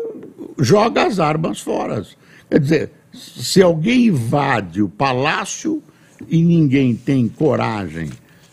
joga 0.58 1.06
as 1.06 1.20
armas 1.20 1.60
fora. 1.60 2.06
Quer 2.50 2.60
dizer, 2.60 2.92
se 3.14 3.62
alguém 3.62 4.08
invade 4.08 4.82
o 4.82 4.90
palácio 4.90 5.84
e 6.28 6.42
ninguém 6.42 6.96
tem 6.96 7.28
coragem 7.28 8.10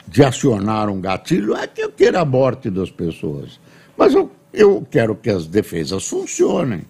de 0.08 0.24
acionar 0.24 0.88
um 0.88 1.00
gatilho, 1.00 1.54
é 1.54 1.66
que 1.66 1.82
eu 1.82 1.90
queira 1.90 2.20
a 2.20 2.24
morte 2.24 2.68
das 2.68 2.90
pessoas. 2.90 3.60
Mas 3.96 4.12
eu, 4.12 4.30
eu 4.52 4.86
quero 4.90 5.14
que 5.14 5.30
as 5.30 5.46
defesas 5.46 6.06
funcionem. 6.06 6.82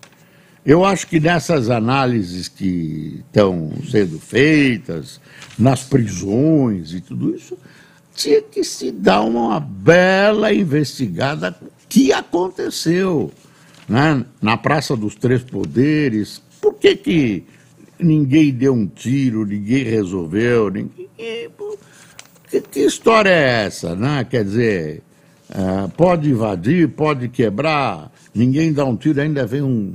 Eu 0.65 0.85
acho 0.85 1.07
que 1.07 1.21
nessas 1.21 1.71
análises 1.71 2.49
que 2.49 3.23
estão 3.27 3.73
sendo 3.91 4.19
feitas, 4.19 5.21
nas 5.59 5.83
prisões 5.83 6.93
e 6.93 7.01
tudo 7.01 7.35
isso, 7.35 7.59
tinha 8.15 8.43
que 8.43 8.65
se 8.65 8.91
dar 8.91 9.23
uma 9.23 9.61
bela 9.61 10.53
investigada 10.53 11.55
que 11.89 12.13
aconteceu 12.13 13.31
né? 13.91 14.25
na 14.41 14.57
Praça 14.57 14.97
dos 14.97 15.17
Três 15.17 15.43
Poderes. 15.43 16.41
Por 16.61 16.75
que, 16.75 16.95
que 16.95 17.45
ninguém 17.99 18.53
deu 18.53 18.73
um 18.73 18.87
tiro, 18.87 19.45
ninguém 19.45 19.83
resolveu? 19.83 20.71
Ninguém... 20.71 21.11
Que, 22.49 22.61
que 22.61 22.81
história 22.81 23.31
é 23.31 23.67
essa? 23.67 23.97
Né? 23.97 24.25
Quer 24.25 24.45
dizer, 24.45 25.03
uh, 25.51 25.89
pode 25.91 26.31
invadir, 26.31 26.89
pode 26.89 27.29
quebrar, 27.29 28.13
ninguém 28.35 28.73
dá 28.73 28.85
um 28.85 28.97
tiro, 28.97 29.21
ainda 29.21 29.45
vem 29.47 29.63
um 29.63 29.93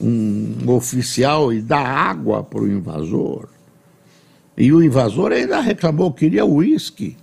um 0.00 0.70
oficial 0.70 1.52
e 1.52 1.60
dá 1.60 1.78
água 1.78 2.42
para 2.42 2.60
o 2.60 2.68
invasor. 2.68 3.48
E 4.56 4.72
o 4.72 4.82
invasor 4.82 5.32
ainda 5.32 5.60
reclamou, 5.60 6.10
queria 6.12 6.44
uísque. 6.44 7.16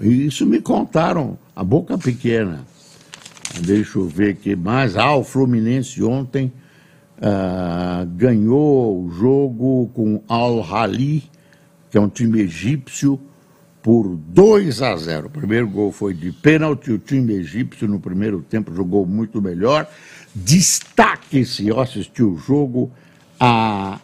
Isso 0.00 0.46
me 0.46 0.60
contaram, 0.60 1.36
a 1.54 1.64
boca 1.64 1.98
pequena. 1.98 2.64
Deixa 3.60 3.98
eu 3.98 4.08
ver 4.08 4.36
que 4.36 4.56
mais. 4.56 4.96
Ah, 4.96 5.14
o 5.14 5.22
Fluminense 5.22 6.02
ontem 6.02 6.52
ah, 7.20 8.06
ganhou 8.16 9.04
o 9.04 9.10
jogo 9.10 9.90
com 9.94 10.22
Al-Hali, 10.28 11.24
que 11.90 11.98
é 11.98 12.00
um 12.00 12.08
time 12.08 12.40
egípcio, 12.40 13.20
por 13.82 14.16
2 14.16 14.80
a 14.80 14.96
0. 14.96 15.26
O 15.26 15.30
primeiro 15.30 15.68
gol 15.68 15.92
foi 15.92 16.14
de 16.14 16.30
pênalti, 16.30 16.92
o 16.92 16.98
time 16.98 17.34
egípcio 17.34 17.88
no 17.88 17.98
primeiro 17.98 18.40
tempo 18.40 18.74
jogou 18.74 19.04
muito 19.04 19.42
melhor. 19.42 19.88
Destaque-se, 20.34 21.66
eu 21.66 21.80
assisti 21.80 22.22
o 22.22 22.36
jogo, 22.36 22.90
a 23.38 24.00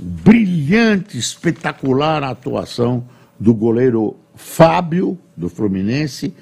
brilhante, 0.00 1.18
espetacular 1.18 2.22
atuação 2.22 3.04
do 3.38 3.52
goleiro 3.52 4.16
Fábio, 4.34 5.18
do 5.36 5.48
Fluminense, 5.48 6.32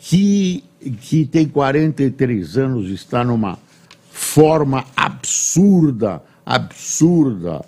que, 0.00 0.64
que 1.02 1.26
tem 1.26 1.46
43 1.46 2.56
anos, 2.56 2.88
está 2.88 3.22
numa 3.22 3.58
forma 4.10 4.84
absurda, 4.96 6.22
absurda. 6.44 7.64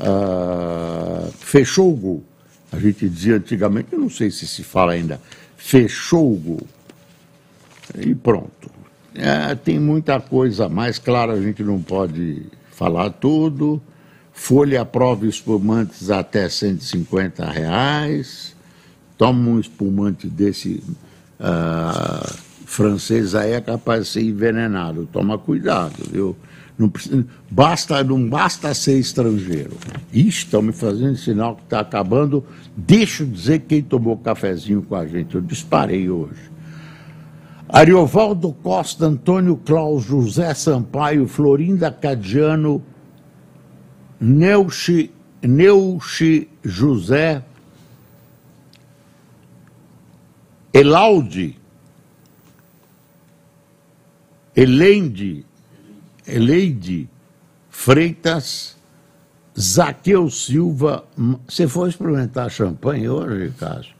Uh, 0.00 1.30
fechou 1.38 1.92
o 1.92 1.96
gol. 1.96 2.24
A 2.72 2.78
gente 2.78 3.08
dizia 3.08 3.36
antigamente, 3.36 3.92
eu 3.92 4.00
não 4.00 4.10
sei 4.10 4.30
se 4.30 4.46
se 4.46 4.64
fala 4.64 4.92
ainda, 4.92 5.20
fechou 5.56 6.32
o 6.32 6.36
gol. 6.36 6.66
E 8.00 8.14
pronto. 8.14 8.70
É, 9.14 9.54
tem 9.54 9.78
muita 9.78 10.18
coisa 10.20 10.68
mais, 10.68 10.98
claro, 10.98 11.32
a 11.32 11.40
gente 11.40 11.62
não 11.62 11.80
pode 11.80 12.42
falar 12.72 13.10
tudo. 13.10 13.80
Folha 14.32 14.84
prova 14.84 15.26
espumantes 15.26 16.10
até 16.10 16.48
150 16.48 17.44
reais. 17.48 18.56
Toma 19.16 19.50
um 19.50 19.60
espumante 19.60 20.26
desse 20.26 20.82
francês 22.66 23.34
aí 23.34 23.52
é 23.52 23.60
capaz 23.60 24.04
de 24.04 24.08
ser 24.08 24.22
envenenado. 24.22 25.08
Toma 25.12 25.38
cuidado, 25.38 25.94
viu? 26.10 26.36
Não, 26.76 26.88
precisa, 26.88 27.24
basta, 27.48 28.02
não 28.02 28.28
basta 28.28 28.74
ser 28.74 28.98
estrangeiro. 28.98 29.76
Estão 30.12 30.60
me 30.60 30.72
fazendo 30.72 31.16
sinal 31.16 31.56
que 31.56 31.62
está 31.62 31.80
acabando. 31.80 32.44
Deixa 32.76 33.22
eu 33.22 33.28
dizer 33.28 33.60
quem 33.60 33.80
tomou 33.80 34.16
cafezinho 34.16 34.82
com 34.82 34.96
a 34.96 35.06
gente. 35.06 35.36
Eu 35.36 35.40
disparei 35.40 36.10
hoje. 36.10 36.52
Ariovaldo 37.68 38.52
Costa, 38.52 39.06
Antônio 39.06 39.56
Claus, 39.56 40.04
José 40.04 40.52
Sampaio, 40.54 41.26
Florinda 41.26 41.90
Cadiano, 41.90 42.82
Neuchi, 44.20 45.10
Neuchi 45.42 46.48
José, 46.64 47.42
Elaude, 50.74 51.56
Elende, 54.54 55.46
Eleide 56.26 57.08
Freitas, 57.70 58.76
Zaqueu 59.58 60.28
Silva. 60.28 61.04
Você 61.46 61.68
foi 61.68 61.88
experimentar 61.88 62.50
champanhe 62.50 63.08
hoje, 63.08 63.52
Cássio? 63.58 63.94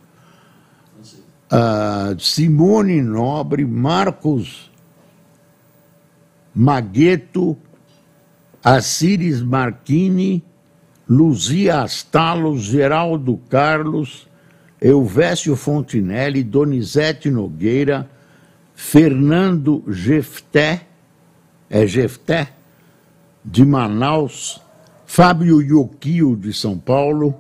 uh, 1.54 2.18
Simone 2.18 3.00
Nobre, 3.00 3.64
Marcos 3.64 4.70
Magheto, 6.54 7.56
Assires 8.62 9.42
Marchini, 9.42 10.42
Luzia 11.08 11.82
Astalo, 11.82 12.58
Geraldo 12.58 13.37
Carlos, 13.48 14.26
Elvésio 14.85 15.57
Fontinelli, 15.57 16.44
Donizete 16.44 17.31
Nogueira, 17.31 18.07
Fernando 18.75 19.83
Jefté, 19.88 20.87
é 21.70 21.87
Jefté, 21.87 22.53
de 23.42 23.64
Manaus, 23.64 24.61
Fábio 25.07 25.62
Ioquio, 25.62 26.37
de 26.37 26.53
São 26.53 26.77
Paulo, 26.77 27.35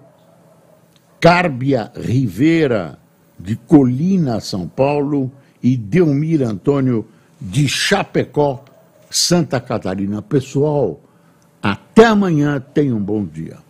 Cárbia 1.20 1.92
Rivera, 1.94 2.98
de 3.38 3.56
Colina, 3.56 4.40
São 4.40 4.66
Paulo, 4.66 5.30
e 5.62 5.76
Delmir 5.76 6.42
Antônio 6.42 7.06
de 7.38 7.68
Chapecó, 7.68 8.64
Santa 9.10 9.60
Catarina. 9.60 10.22
Pessoal, 10.22 10.98
até 11.62 12.06
amanhã, 12.06 12.58
tenham 12.72 12.96
um 12.96 13.02
bom 13.02 13.22
dia. 13.22 13.63